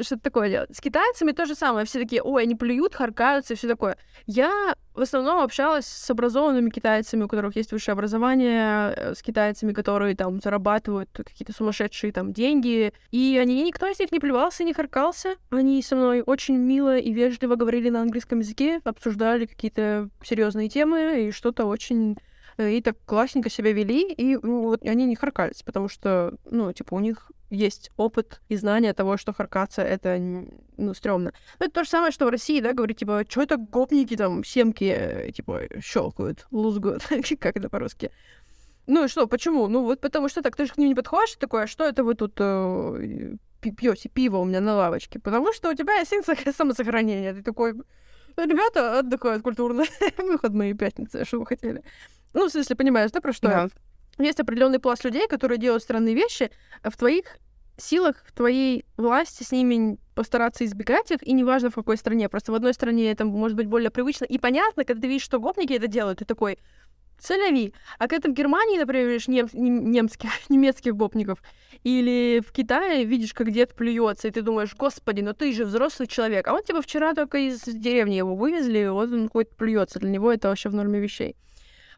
[0.00, 0.74] что-то такое делать.
[0.74, 1.86] С китайцами то же самое.
[1.86, 3.96] Все такие, ой, они плюют, харкаются и все такое.
[4.26, 9.72] Я в основном общалась с образованными китайцами, у которых есть высшее образование, э, с китайцами,
[9.72, 12.92] которые там зарабатывают какие-то сумасшедшие там деньги.
[13.10, 15.36] И они, никто из них не плевался, не харкался.
[15.50, 21.28] Они со мной очень мило и вежливо говорили на английском языке, обсуждали какие-то серьезные темы
[21.28, 22.16] и что-то очень
[22.58, 26.94] и так классненько себя вели, и ну, вот они не харкались, потому что, ну, типа,
[26.94, 30.18] у них есть опыт и знание того, что харкаться— это,
[30.76, 31.32] ну, стрёмно.
[31.60, 34.44] Ну, это то же самое, что в России, да, говорить, типа, что это гопники там
[34.44, 37.02] семки, э, типа, щелкают, лузгают,
[37.40, 38.10] как это по-русски.
[38.86, 39.66] Ну и что, почему?
[39.68, 42.04] Ну вот потому что так, ты же к ним не подходишь, такое, а что это
[42.04, 45.18] вы тут э, пьете пиво у меня на лавочке?
[45.18, 47.32] Потому что у тебя есть инстинкт самосохранения.
[47.32, 47.74] Ты такой,
[48.36, 49.84] ребята отдыхают культурно.
[50.18, 51.82] Выходные пятницы, что вы хотели.
[52.32, 53.68] Ну, в смысле, понимаешь, да, про что да.
[54.18, 56.50] Есть определенный пласт людей, которые делают странные вещи,
[56.82, 57.24] а в твоих
[57.76, 62.28] силах, в твоей власти с ними постараться избегать их, и неважно в какой стране.
[62.28, 65.40] Просто в одной стране это может быть более привычно и понятно, когда ты видишь, что
[65.40, 66.58] гопники это делают, ты такой,
[67.24, 67.72] Целяви.
[67.98, 71.38] А когда ты в Германии, например, видишь нем- нем- немских, немецких гопников,
[71.82, 76.06] или в Китае видишь, как дед плюется, и ты думаешь, господи, ну ты же взрослый
[76.06, 76.46] человек.
[76.48, 79.98] А он типа вчера только из деревни его вывезли, и вот он хоть плюется.
[80.00, 81.36] Для него это вообще в норме вещей.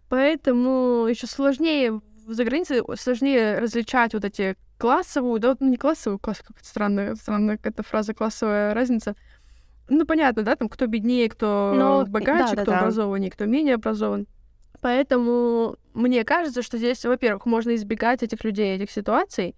[0.09, 6.21] Поэтому еще сложнее за границей сложнее различать вот эти классовую, да, вот ну, не классовую,
[6.21, 9.17] класс, как странная, странная какая-то фраза, классовая разница.
[9.89, 12.79] Ну, понятно, да, там кто беднее, кто Ну, богаче, да, да, кто да.
[12.81, 14.27] образованнее, кто менее образован.
[14.81, 19.55] Поэтому мне кажется, что здесь, во-первых, можно избегать этих людей, этих ситуаций.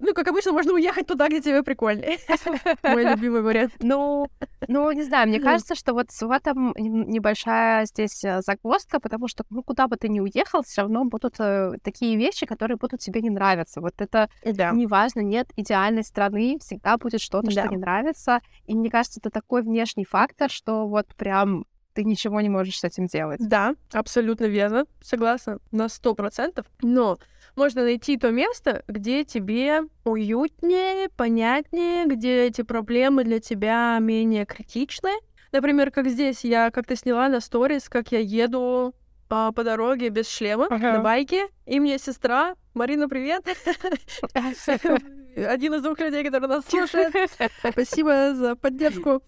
[0.00, 2.18] Ну, как обычно, можно уехать туда, где тебе прикольнее.
[2.82, 3.74] Мой любимый вариант.
[3.80, 4.26] Ну,
[4.66, 5.44] ну, не знаю, мне Ну.
[5.44, 10.08] кажется, что вот в этом небольшая здесь э, загвоздка, потому что, ну, куда бы ты
[10.08, 13.80] ни уехал, все равно будут э, такие вещи, которые будут тебе не нравиться.
[13.80, 14.72] Вот это Да.
[14.72, 17.62] неважно, нет идеальной страны, всегда будет что-то, Да.
[17.62, 18.40] что не нравится.
[18.66, 22.84] И мне кажется, это такой внешний фактор, что вот прям ты ничего не можешь с
[22.84, 23.40] этим делать.
[23.40, 24.84] Да, абсолютно верно.
[25.00, 26.66] Согласна на сто процентов.
[26.82, 27.18] Но
[27.56, 35.12] можно найти то место, где тебе уютнее, понятнее, где эти проблемы для тебя менее критичны.
[35.52, 38.92] Например, как здесь я как-то сняла на сторис, как я еду
[39.28, 40.94] по, по дороге без шлема Ага.
[40.94, 43.44] на байке, и мне сестра, Марина, привет,
[45.36, 47.14] один из двух людей, который нас слушает,
[47.72, 49.22] Спасибо за поддержку.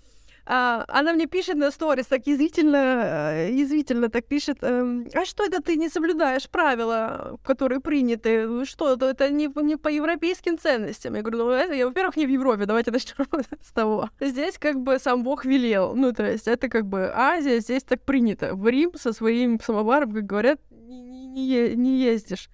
[0.49, 5.45] А, она мне пишет на сторис так язвительно, э, язвительно так пишет, эм, а что
[5.45, 8.47] это ты не соблюдаешь правила, которые приняты?
[8.47, 9.29] Ну Что это?
[9.29, 11.17] Не, не по европейским ценностям.
[11.17, 13.27] Я говорю, ну, это, я, во-первых, не в Европе, давайте начнем
[13.61, 14.09] с того.
[14.21, 15.97] Здесь как бы сам Бог велел.
[15.97, 18.55] Ну, то есть это как бы Азия, здесь так принято.
[18.55, 22.51] В Рим со своим самоваром, как говорят, не, не- не ездишь.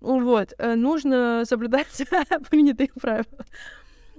[0.00, 1.86] Вот, э, нужно соблюдать
[2.50, 3.46] принятые правила.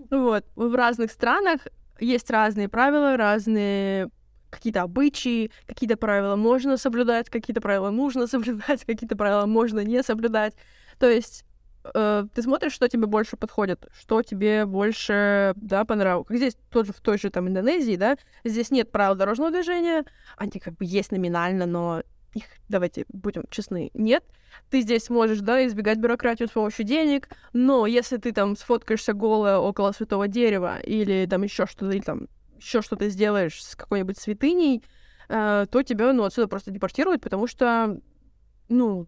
[0.10, 1.62] Вот, в разных странах
[2.02, 4.10] есть разные правила, разные
[4.50, 10.54] какие-то обычаи, какие-то правила можно соблюдать, какие-то правила нужно соблюдать, какие-то правила можно не соблюдать.
[11.00, 11.46] То есть
[11.94, 16.28] э, ты смотришь, что тебе больше подходит, что тебе больше, да, понравилось.
[16.28, 20.04] Как здесь тоже в той же там Индонезии, да, здесь нет правил дорожного движения,
[20.38, 24.24] они как бы есть номинально, но их, давайте будем честны, нет.
[24.70, 29.58] Ты здесь можешь, да, избегать бюрократию с помощью денег, но если ты там сфоткаешься голая
[29.58, 34.84] около святого дерева или там еще что-то, или там еще что-то сделаешь с какой-нибудь святыней,
[35.30, 37.98] э, то тебя, ну, отсюда просто депортируют, потому что,
[38.70, 39.08] ну,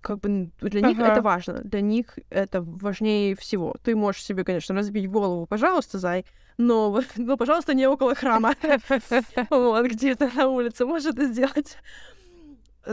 [0.00, 1.12] как бы для них Ага.
[1.12, 3.76] это важно, для них это важнее всего.
[3.82, 6.24] Ты можешь себе, конечно, разбить голову, пожалуйста, зай,
[6.58, 8.54] но, но пожалуйста, не около храма.
[9.50, 11.76] Вот, где-то на улице можешь это сделать.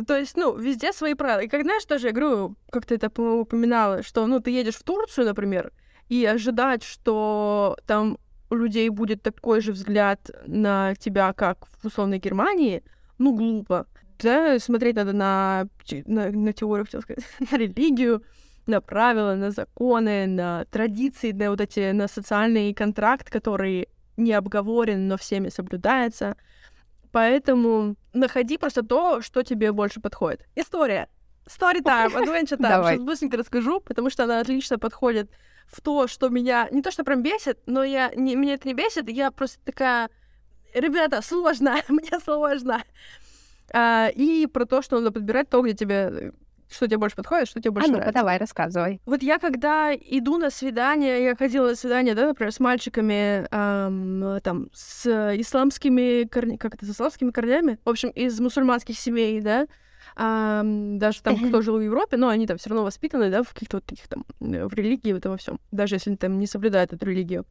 [0.07, 1.41] То есть, ну, везде свои правила.
[1.41, 4.83] И как, знаешь, тоже, я говорю, как ты это упоминала, что, ну, ты едешь в
[4.83, 5.71] Турцию, например,
[6.09, 8.17] и ожидать, что там
[8.49, 12.83] у людей будет такой же взгляд на тебя, как в условной Германии,
[13.17, 13.85] ну, глупо.
[14.19, 15.67] Да, смотреть надо на,
[16.05, 18.23] на, на теорию, хотел сказать, на религию,
[18.65, 25.07] на правила, на законы, на традиции, на вот эти, на социальный контракт, который не обговорен,
[25.07, 26.37] но всеми соблюдается.
[27.11, 30.45] Поэтому находи просто то, что тебе больше подходит.
[30.55, 31.09] История.
[31.45, 32.69] Story time, adventure time.
[32.69, 32.95] Давай.
[32.95, 35.29] Сейчас быстренько расскажу, потому что она отлично подходит
[35.67, 38.73] в то, что меня не то что прям бесит, но я не, меня это не
[38.73, 40.09] бесит, я просто такая,
[40.73, 42.83] ребята, сложно, мне сложно.
[43.71, 46.33] А, и про то, что надо подбирать то, где тебе,
[46.73, 48.19] что тебе больше подходит, что тебе А больше ну-ка, нравится.
[48.19, 49.01] давай, рассказывай.
[49.05, 54.39] Вот я когда иду на свидание, я ходила на свидание, да, например, с мальчиками, ам,
[54.41, 55.05] там, с
[55.39, 59.67] исламскими корнями, как это, с исламскими корнями, в общем, из мусульманских семей, да,
[60.15, 63.53] ам, даже там, кто жил в Европе, но они там все равно воспитаны, да, в
[63.53, 66.47] каких-то вот таких там, э, в религии, вот во всем, даже если они там не
[66.47, 67.45] соблюдают эту религию.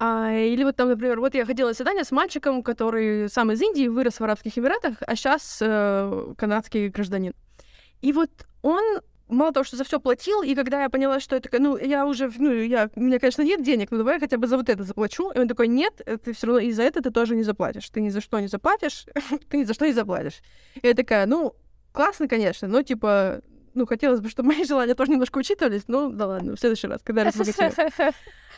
[0.00, 3.62] А, или вот там, например, вот я ходила на свидание с мальчиком, который сам из
[3.62, 5.58] Индии, вырос в Арабских Эмиратах, а сейчас
[6.36, 7.32] канадский гражданин.
[8.04, 8.28] И вот
[8.60, 11.78] он мало того, что за все платил, и когда я поняла, что я такая, ну,
[11.78, 14.58] я уже, ну, я, у меня, конечно, нет денег, но давай я хотя бы за
[14.58, 15.30] вот это заплачу.
[15.30, 17.88] И он такой, нет, ты все равно и за это ты тоже не заплатишь.
[17.88, 19.06] Ты ни за что не заплатишь,
[19.48, 20.42] ты ни за что не заплатишь.
[20.74, 21.56] И я такая, ну,
[21.92, 23.40] классно, конечно, но, типа,
[23.72, 25.84] ну, хотелось бы, чтобы мои желания тоже немножко учитывались.
[25.88, 27.72] Ну, да ладно, в следующий раз, когда я разбогатею.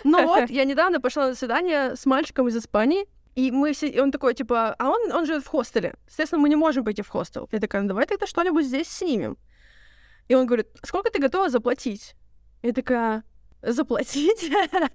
[0.05, 3.07] Ну вот, я недавно пошла на свидание с мальчиком из Испании,
[3.37, 5.95] и мы все, он такой, типа, а он, он живет в хостеле.
[6.09, 7.49] Соответственно, мы не можем пойти в хостел.
[7.53, 9.37] Я такая, ну давай тогда что-нибудь здесь снимем.
[10.27, 12.17] И он говорит, сколько ты готова заплатить?
[12.63, 13.25] Я такая,
[13.63, 14.51] заплатить?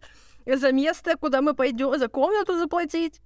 [0.45, 3.21] За место, куда мы пойдем, за комнату заплатить?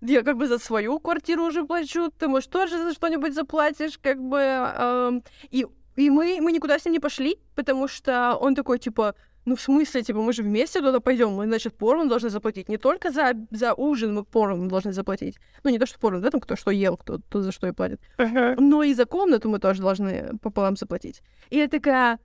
[0.00, 4.20] Я как бы за свою квартиру уже плачу, ты, может, тоже за что-нибудь заплатишь, как
[4.20, 4.38] бы...
[4.38, 9.14] эм, и, и мы, мы никуда с ним не пошли, потому что он такой, типа,
[9.46, 12.68] ну, в смысле, типа, мы же вместе туда пойдем, мы, значит, поровну должны заплатить.
[12.68, 15.38] Не только за, за ужин мы поровну должны заплатить.
[15.62, 17.72] Ну, не то, что поровну, да, там кто что ел, кто, кто за что и
[17.72, 18.00] платит.
[18.18, 18.56] Мгм.
[18.58, 21.22] Но и за комнату мы тоже должны пополам заплатить.
[21.48, 22.18] И я такая...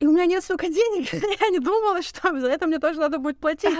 [0.00, 1.12] И у меня нет столько денег.
[1.40, 3.76] я не думала, что за это мне тоже надо будет платить.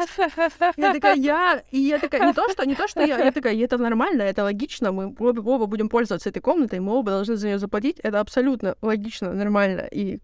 [0.76, 1.62] Я такая, я...
[1.70, 3.24] И я такая, не то, что, не то, что я...
[3.24, 7.12] Я такая, это нормально, это логично, мы оба, оба будем пользоваться этой комнатой, мы оба
[7.12, 7.98] должны за нее заплатить.
[8.00, 10.18] Это абсолютно логично, нормально и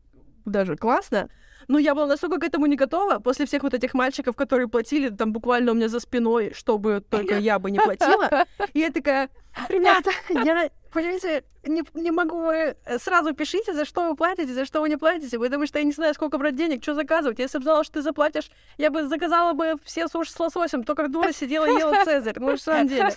[0.44, 1.30] даже классно.
[1.68, 5.08] Но я была настолько к этому не готова после всех вот этих мальчиков, которые платили
[5.08, 8.46] там буквально у меня за спиной, чтобы только я бы не платила.
[8.72, 9.30] И я такая,
[9.68, 14.80] ребята, я, понимаете, не, не могу, э, сразу пишите, за что вы платите, за что
[14.80, 17.38] вы не платите, потому что я не знаю, сколько брать денег, что заказывать.
[17.38, 20.94] Если бы знала, что ты заплатишь, я бы заказала бы все суши с лососем, то
[20.94, 23.10] как дура сидела и ела Цезарь, ну, в самом деле.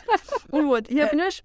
[0.50, 1.44] Вот, я, понимаешь,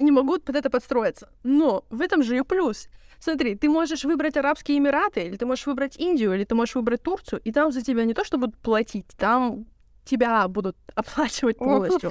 [0.00, 1.28] не могу под это подстроиться.
[1.42, 2.88] Но в этом же и плюс.
[3.22, 7.04] Смотри, ты можешь выбрать Арабские Эмираты, или ты можешь выбрать Индию, или ты можешь выбрать
[7.04, 9.64] Турцию, и там за тебя не то, что будут платить, там
[10.04, 12.10] тебя будут оплачивать полностью.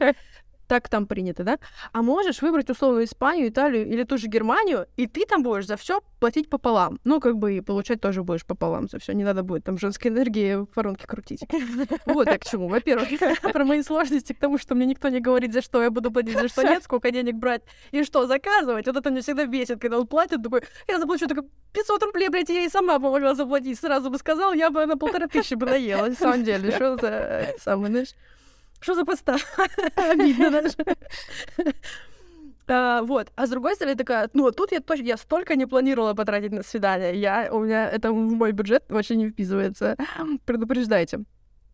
[0.72, 1.59] Так там принято, да?
[1.91, 5.76] А можешь выбрать условно Испанию, Италию или ту же Германию, и ты там будешь за
[5.76, 6.97] все платить пополам.
[7.03, 9.11] Ну, как бы и получать тоже будешь пополам за все.
[9.11, 11.41] Не надо будет там женской энергии в воронке крутить.
[12.05, 12.69] Вот я к чему.
[12.69, 13.09] Во-первых,
[13.51, 16.39] про мои сложности к тому, что мне никто не говорит, за что я буду платить,
[16.39, 18.88] за что нет, сколько денег брать и что заказывать.
[18.88, 21.43] Вот это меня всегда бесит, когда он платит, такой, я заплачу только
[21.74, 23.78] 500 рублей, блядь, я и сама помогла заплатить.
[23.78, 26.07] Сразу бы сказал, я бы на полтора тысячи бы наела.
[26.07, 28.15] На самом деле, что за э, самый, знаешь,
[28.82, 29.38] что за поста?
[29.95, 30.75] Обидно даже.
[32.73, 33.32] А, вот.
[33.36, 36.63] А с другой стороны, такая, ну, тут я точно, я столько не планировала потратить на
[36.63, 37.19] свидание.
[37.19, 39.97] Я, у меня это в мой бюджет вообще не вписывается.
[40.45, 41.25] Предупреждайте.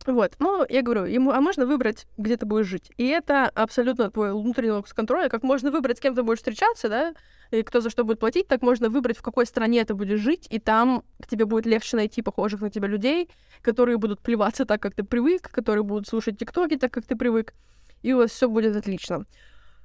[0.08, 2.92] Вот, ну, я говорю, ему, а можно выбрать, где ты будешь жить.
[2.98, 5.30] И это абсолютно твой внутренний локус контроля.
[5.30, 7.14] Как можно выбрать, с кем ты будешь встречаться, да,
[7.52, 10.48] и кто за что будет платить, так можно выбрать, в какой стране ты будешь жить,
[10.50, 13.30] и там к тебе будет легче найти похожих на тебя людей,
[13.62, 17.54] которые будут плеваться так, как ты привык, которые будут слушать тиктоки так, как ты привык,
[18.02, 19.26] и у вас все будет отлично.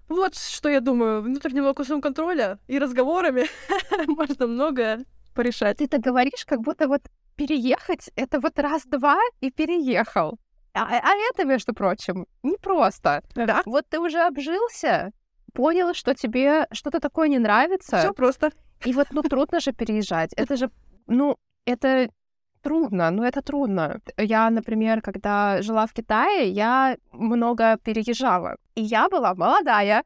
[0.08, 3.46] Вот что я думаю, внутренним локусом контроля и разговорами
[4.06, 5.04] можно многое
[5.34, 5.78] порешать.
[5.78, 7.02] Ты так говоришь, как будто вот
[7.36, 10.38] переехать— это вот раз-два и переехал.
[10.74, 13.22] А, а это, между прочим, непросто.
[13.34, 15.12] Да, Вот ты уже обжился,
[15.52, 18.50] понял, что тебе что-то такое не нравится, все просто.
[18.84, 20.32] и вот, ну, трудно же переезжать.
[20.36, 20.70] Это же,
[21.06, 21.36] ну,
[21.66, 22.08] это
[22.62, 24.00] трудно, ну, это трудно.
[24.16, 28.56] Я, например, когда жила в Китае, я много переезжала.
[28.74, 30.02] И я была молодая,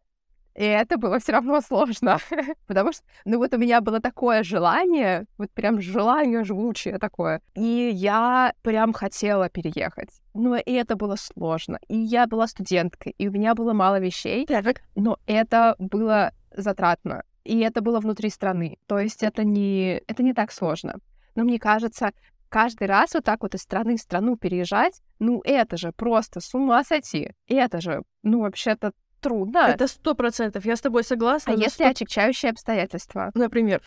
[0.56, 2.18] и это было все равно сложно.
[2.66, 7.42] Потому что, ну, вот у меня было такое желание, вот прям желание жгучее такое.
[7.54, 10.08] И я прям хотела переехать.
[10.32, 11.78] Но и это было сложно.
[11.88, 14.46] И я была студенткой, и у меня было мало вещей.
[14.94, 17.22] Но это было затратно.
[17.44, 18.78] И это было внутри страны.
[18.86, 20.96] То есть это не, это не так сложно.
[21.34, 22.12] Но мне кажется,
[22.48, 26.54] каждый раз вот так вот из страны в страну переезжать, ну это же просто с
[26.54, 27.32] ума сойти.
[27.46, 28.92] Это же, ну вообще-то
[29.28, 29.58] трудно.
[29.58, 31.52] Это сто процентов, я с тобой согласна.
[31.52, 31.90] а если 100%.
[31.90, 33.30] отягчающие обстоятельства?
[33.34, 33.82] Например,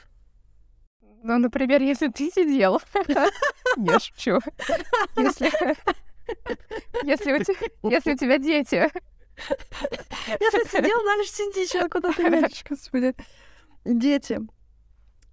[1.24, 2.82] Ну, например, если ты сидел.
[3.78, 4.40] Я шучу.
[5.18, 5.50] Если...
[7.04, 8.90] Если у те- если у тебя дети.
[10.28, 12.30] Если сидел, дальше сиди, сейчас куда ты
[12.70, 13.16] господи.
[13.86, 14.40] Дети.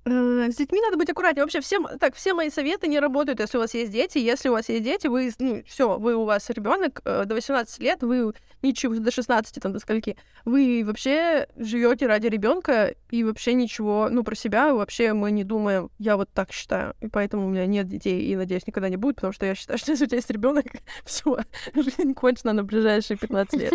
[0.07, 1.45] Э, С детьми надо быть аккуратнее.
[1.45, 4.19] Вообще, всем, так, все мои советы не работают, если у вас есть дети.
[4.19, 8.03] Если у вас есть дети, вы, ну, все, вы у вас ребенок до 18 лет,
[8.03, 8.33] вы
[8.63, 14.23] ничего, до 16, там, до скольки, вы вообще живете ради ребенка и вообще ничего, ну,
[14.23, 15.91] про себя вообще мы не думаем.
[15.99, 16.95] Я вот так считаю.
[17.01, 19.79] И поэтому у меня нет детей, и, надеюсь, никогда не будет, потому что я считаю,
[19.79, 20.67] что если у тебя есть ребенок,
[21.05, 21.39] все,
[21.75, 23.73] жизнь кончена на ближайшие 15 лет.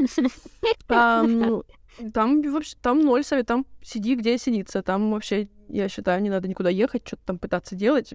[2.09, 4.81] Там, вообще, там ноль совет, там сиди, где сидится.
[4.81, 8.13] Там вообще, я считаю, не надо никуда ехать, что-то там пытаться делать.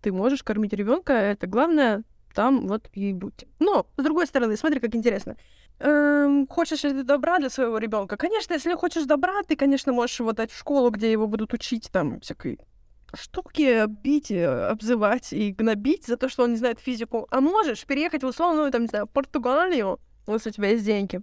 [0.00, 2.04] Ты можешь кормить ребенка, это главное,
[2.34, 3.48] там вот и будьте.
[3.58, 5.36] Но, с другой стороны, смотри, как интересно.
[5.80, 8.16] Эм, хочешь ли ты добра для своего ребенка?
[8.16, 11.88] Конечно, если хочешь добра, ты, конечно, можешь его дать в школу, где его будут учить
[11.92, 12.58] там всякой
[13.14, 17.26] штуки бить, э, обзывать и гнобить за то, что он не знает физику.
[17.30, 21.20] А можешь переехать в условную, там, не знаю, Португалию, если у тебя есть деньги.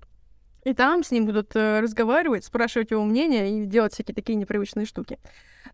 [0.66, 4.88] И там с ним будут э, разговаривать, спрашивать его мнение и делать всякие такие непривычные
[4.88, 5.20] штуки.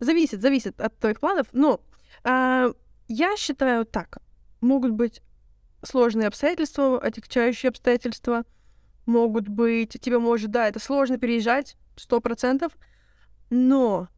[0.02, 1.48] Зависит, зависит от твоих планов.
[1.54, 1.80] Но
[2.26, 2.72] а,
[3.08, 4.18] я считаю так.
[4.60, 5.22] Могут быть
[5.82, 8.44] сложные обстоятельства, отягчающие обстоятельства.
[9.06, 9.98] Могут быть...
[10.02, 12.74] Тебе может, да, это сложно переезжать, сто процентов.
[13.50, 14.10] Но...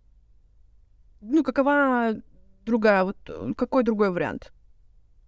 [1.21, 2.15] Ну, какова
[2.65, 3.03] другая...
[3.03, 4.51] Вот э, какой другой вариант?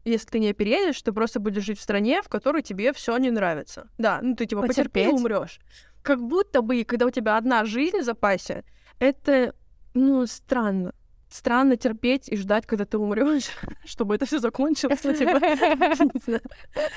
[0.06, 3.32] Если ты не переедешь, ты просто будешь жить в стране, в которой тебе все не
[3.32, 3.90] нравится.
[3.98, 5.14] Да, ну ты типа потерпи Потерпеть.
[5.14, 5.60] умрешь.
[6.04, 8.64] Как будто бы, когда у тебя одна жизнь в запасе,
[9.00, 9.56] это,
[9.96, 10.94] ну, странно.
[11.30, 13.50] странно терпеть и ждать, когда ты умрешь,
[13.86, 15.00] чтобы это все закончилось.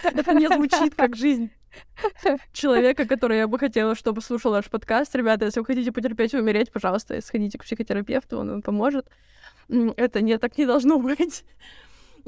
[0.02, 1.50] Это не звучит как жизнь
[2.52, 5.14] человека, который я бы хотела, чтобы слушал наш подкаст.
[5.14, 9.08] Ребята, если вы хотите потерпеть и умереть, пожалуйста, сходите к психотерапевту, он вам поможет.
[9.68, 11.44] Это не так не должно быть.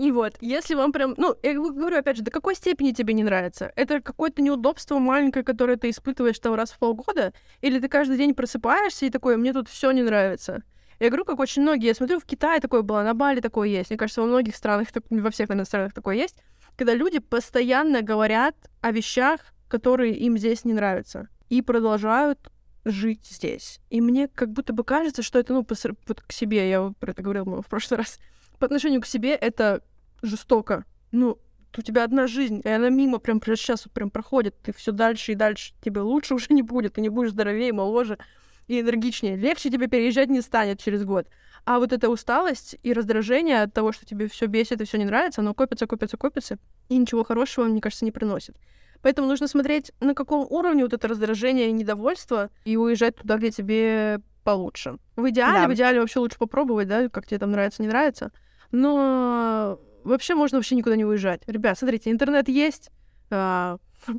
[0.01, 3.23] И вот, если вам прям, ну, я говорю, опять же, до какой степени тебе не
[3.23, 3.71] нравится?
[3.77, 7.35] Это какое-то неудобство маленькое, которое ты испытываешь там раз в полгода?
[7.61, 10.63] Или ты каждый день просыпаешься и такой, мне тут все не нравится?
[11.01, 13.91] Я говорю, как очень многие, я смотрю, в Китае такое было, на Бали такое есть.
[13.91, 16.37] Мне кажется, во многих странах, во всех, наверное, такое есть,
[16.77, 22.51] когда люди постоянно говорят о вещах, которые им здесь не нравятся, и продолжают
[22.87, 23.81] жить здесь.
[23.91, 25.75] И мне как будто бы кажется, что это, ну, по,
[26.09, 28.19] вот к себе, я про это говорила в прошлый раз,
[28.61, 29.83] по отношению к себе это
[30.23, 30.85] жестоко.
[31.13, 31.39] Ну,
[31.77, 35.35] у тебя одна жизнь, и она мимо прям сейчас прям проходит, ты все дальше и
[35.35, 38.19] дальше, тебе лучше уже не будет, ты не будешь здоровее, моложе
[38.67, 39.37] и энергичнее.
[39.37, 41.27] Легче тебе переезжать не станет через год.
[41.65, 45.05] А вот эта усталость и раздражение от того, что тебе все бесит и все не
[45.05, 46.59] нравится, оно копится, копится, копится,
[46.89, 48.57] и ничего хорошего, мне кажется, не приносит.
[49.03, 53.51] Поэтому нужно смотреть, на каком уровне вот это раздражение и недовольство, и уезжать туда, где
[53.51, 54.97] тебе получше.
[55.17, 55.69] В идеале, да.
[55.69, 58.33] в идеале вообще лучше попробовать, да, как тебе там нравится, не нравится.
[58.73, 61.43] Но вообще можно вообще никуда не уезжать.
[61.47, 62.91] Ребят, смотрите, интернет есть.
[63.31, 63.79] А,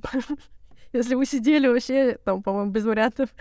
[0.93, 3.29] если вы сидели вообще, там, по-моему, без вариантов.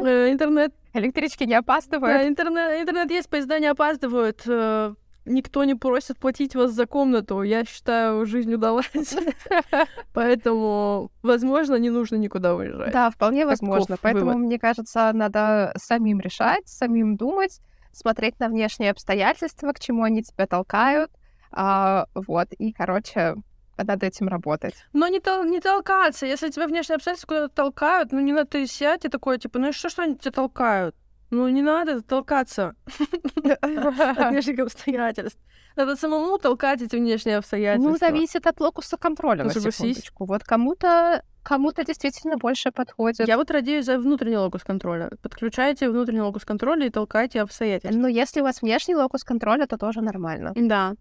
[0.00, 0.72] Э, интернет...
[0.92, 2.22] Электрички не опаздывают.
[2.22, 4.42] Да, интернет, интернет есть, поезда не опаздывают.
[4.46, 4.94] Э,
[5.24, 7.42] никто не просит платить вас за комнату.
[7.42, 8.90] Я считаю, жизнь удалась.
[10.12, 12.92] Поэтому, возможно, не нужно никуда уезжать.
[12.92, 13.96] Да, вполне возможно.
[14.00, 17.60] Поэтому, мне кажется, надо самим решать, самим думать,
[17.92, 21.10] смотреть на внешние обстоятельства, к чему они тебя толкают.
[21.52, 23.34] А, вот, и, короче,
[23.76, 24.74] над этим работать.
[24.92, 26.26] Но не, тол- не толкаться.
[26.26, 29.68] Если тебя внешние обстоятельства куда-то толкают, ну не надо ты сядь и такой, типа, ну
[29.68, 30.94] и что, что они тебя толкают?
[31.30, 32.74] Ну, не надо толкаться
[33.60, 35.38] от внешних обстоятельств.
[35.76, 37.90] Надо самому толкать эти внешние обстоятельства.
[37.90, 40.24] Ну, зависит от локуса контроля, на секундочку.
[40.24, 43.26] Вот кому-то кому-то действительно больше подходит.
[43.28, 45.10] Я вот радею за внутренний локус контроля.
[45.22, 47.98] Подключайте внутренний локус контроля и толкайте обстоятельства.
[47.98, 50.52] Но если у вас внешний локус контроля, то тоже нормально.
[50.54, 50.94] Да.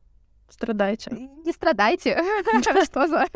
[0.49, 1.11] Страдайте.
[1.45, 2.21] Не страдайте.
[2.85, 3.25] Что за...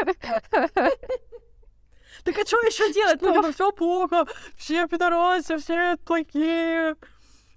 [2.24, 3.22] Так а что еще делать?
[3.22, 6.96] Ну, все плохо, все пидорасы, все плохие.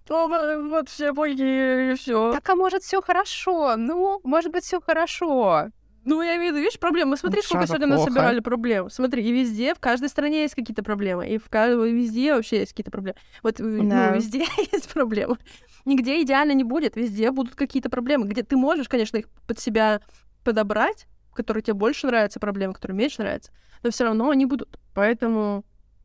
[0.09, 2.33] Вот все плохие, и все.
[2.33, 3.77] Так, а может, все хорошо?
[3.77, 5.71] Ну, может быть, все хорошо.
[6.07, 7.17] Ну, я имею в виду, видишь, проблемы.
[7.17, 8.09] Смотри, сколько сегодня плохо.
[8.09, 8.89] насобирали проблем.
[8.91, 11.29] Смотри, и везде, в каждой стране есть какие-то проблемы.
[11.29, 13.19] И в каждой, везде вообще есть какие-то проблемы.
[13.43, 14.11] Вот ну, да.
[14.11, 15.37] ну, везде есть проблемы.
[15.85, 16.95] Нигде идеально не будет.
[16.95, 20.01] Везде будут какие-то проблемы, где ты можешь, конечно, их под себя
[20.45, 23.51] подобрать, которые тебе больше нравятся, проблемы, которые меньше нравятся,
[23.83, 24.79] но все равно они будут.
[24.95, 25.65] Поэтому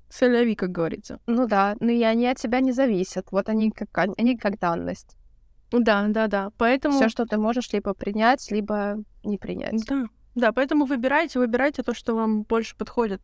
[0.09, 1.19] соляви, как говорится.
[1.27, 3.27] Ну да, но и они от тебя не зависят.
[3.31, 5.15] Вот они как, они как данность.
[5.71, 6.51] Да, да, да.
[6.57, 6.95] Поэтому...
[6.95, 9.85] Все, что ты можешь либо принять, либо не принять.
[9.85, 10.05] Да.
[10.35, 13.21] Да, поэтому выбирайте, выбирайте то, что вам больше подходит.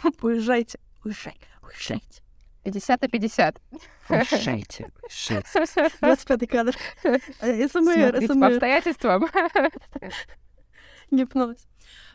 [0.22, 0.78] Уезжайте.
[1.04, 2.22] Уезжай, уезжайте.
[2.64, 3.60] 50 на 50.
[4.08, 5.90] Уезжайте, уезжайте.
[6.00, 6.76] 25 кадр.
[7.02, 9.28] СМР, Смотрите по обстоятельствам.
[11.10, 11.56] Гипноз.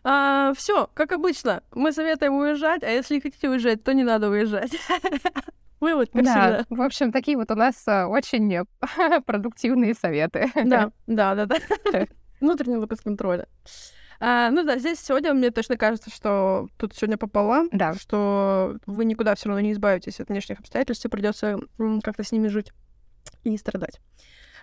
[0.04, 4.72] А, все, как обычно, мы советуем уезжать, а если хотите уезжать, то не надо уезжать.
[5.80, 8.66] Вывод, как да, в общем, такие вот у нас а, очень
[9.26, 10.52] продуктивные советы.
[10.56, 12.08] Да, да, да, да.
[12.40, 13.48] Внутренний локус контроля.
[14.20, 17.94] А, ну да, здесь сегодня мне точно кажется, что тут сегодня пополам, да.
[17.94, 21.60] что вы никуда все равно не избавитесь от внешних обстоятельств, и придется
[22.04, 22.72] как-то с ними жить
[23.44, 24.00] и страдать.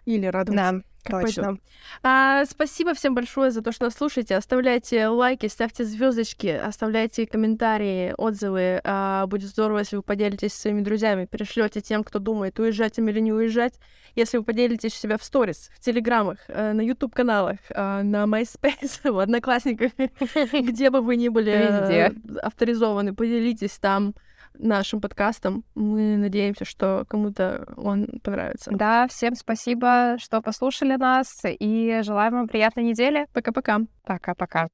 [0.05, 0.73] Или радоваться.
[0.73, 0.85] Да.
[1.05, 1.59] Точно.
[2.03, 4.37] А, спасибо всем большое за то, что нас слушаете.
[4.37, 8.81] Оставляйте лайки, ставьте звездочки, оставляйте комментарии, отзывы.
[8.85, 13.09] А, будет здорово, если вы поделитесь со своими друзьями, перешлете тем, кто думает, уезжать им
[13.09, 13.75] или не уезжать.
[14.15, 19.11] Если вы поделитесь у себя в сторис, в телеграммах, э, на YouTube-каналах, э, на MySpace,
[19.11, 19.93] в Одноклассниках,
[20.53, 24.15] где бы вы ни были э, авторизованы, поделитесь там
[24.59, 25.65] нашим подкастом.
[25.75, 28.71] Мы надеемся, что кому-то он понравится.
[28.73, 33.27] Да, всем спасибо, что послушали нас, и желаем вам приятной недели.
[33.33, 33.81] Пока-пока.
[34.05, 34.69] Пока-пока.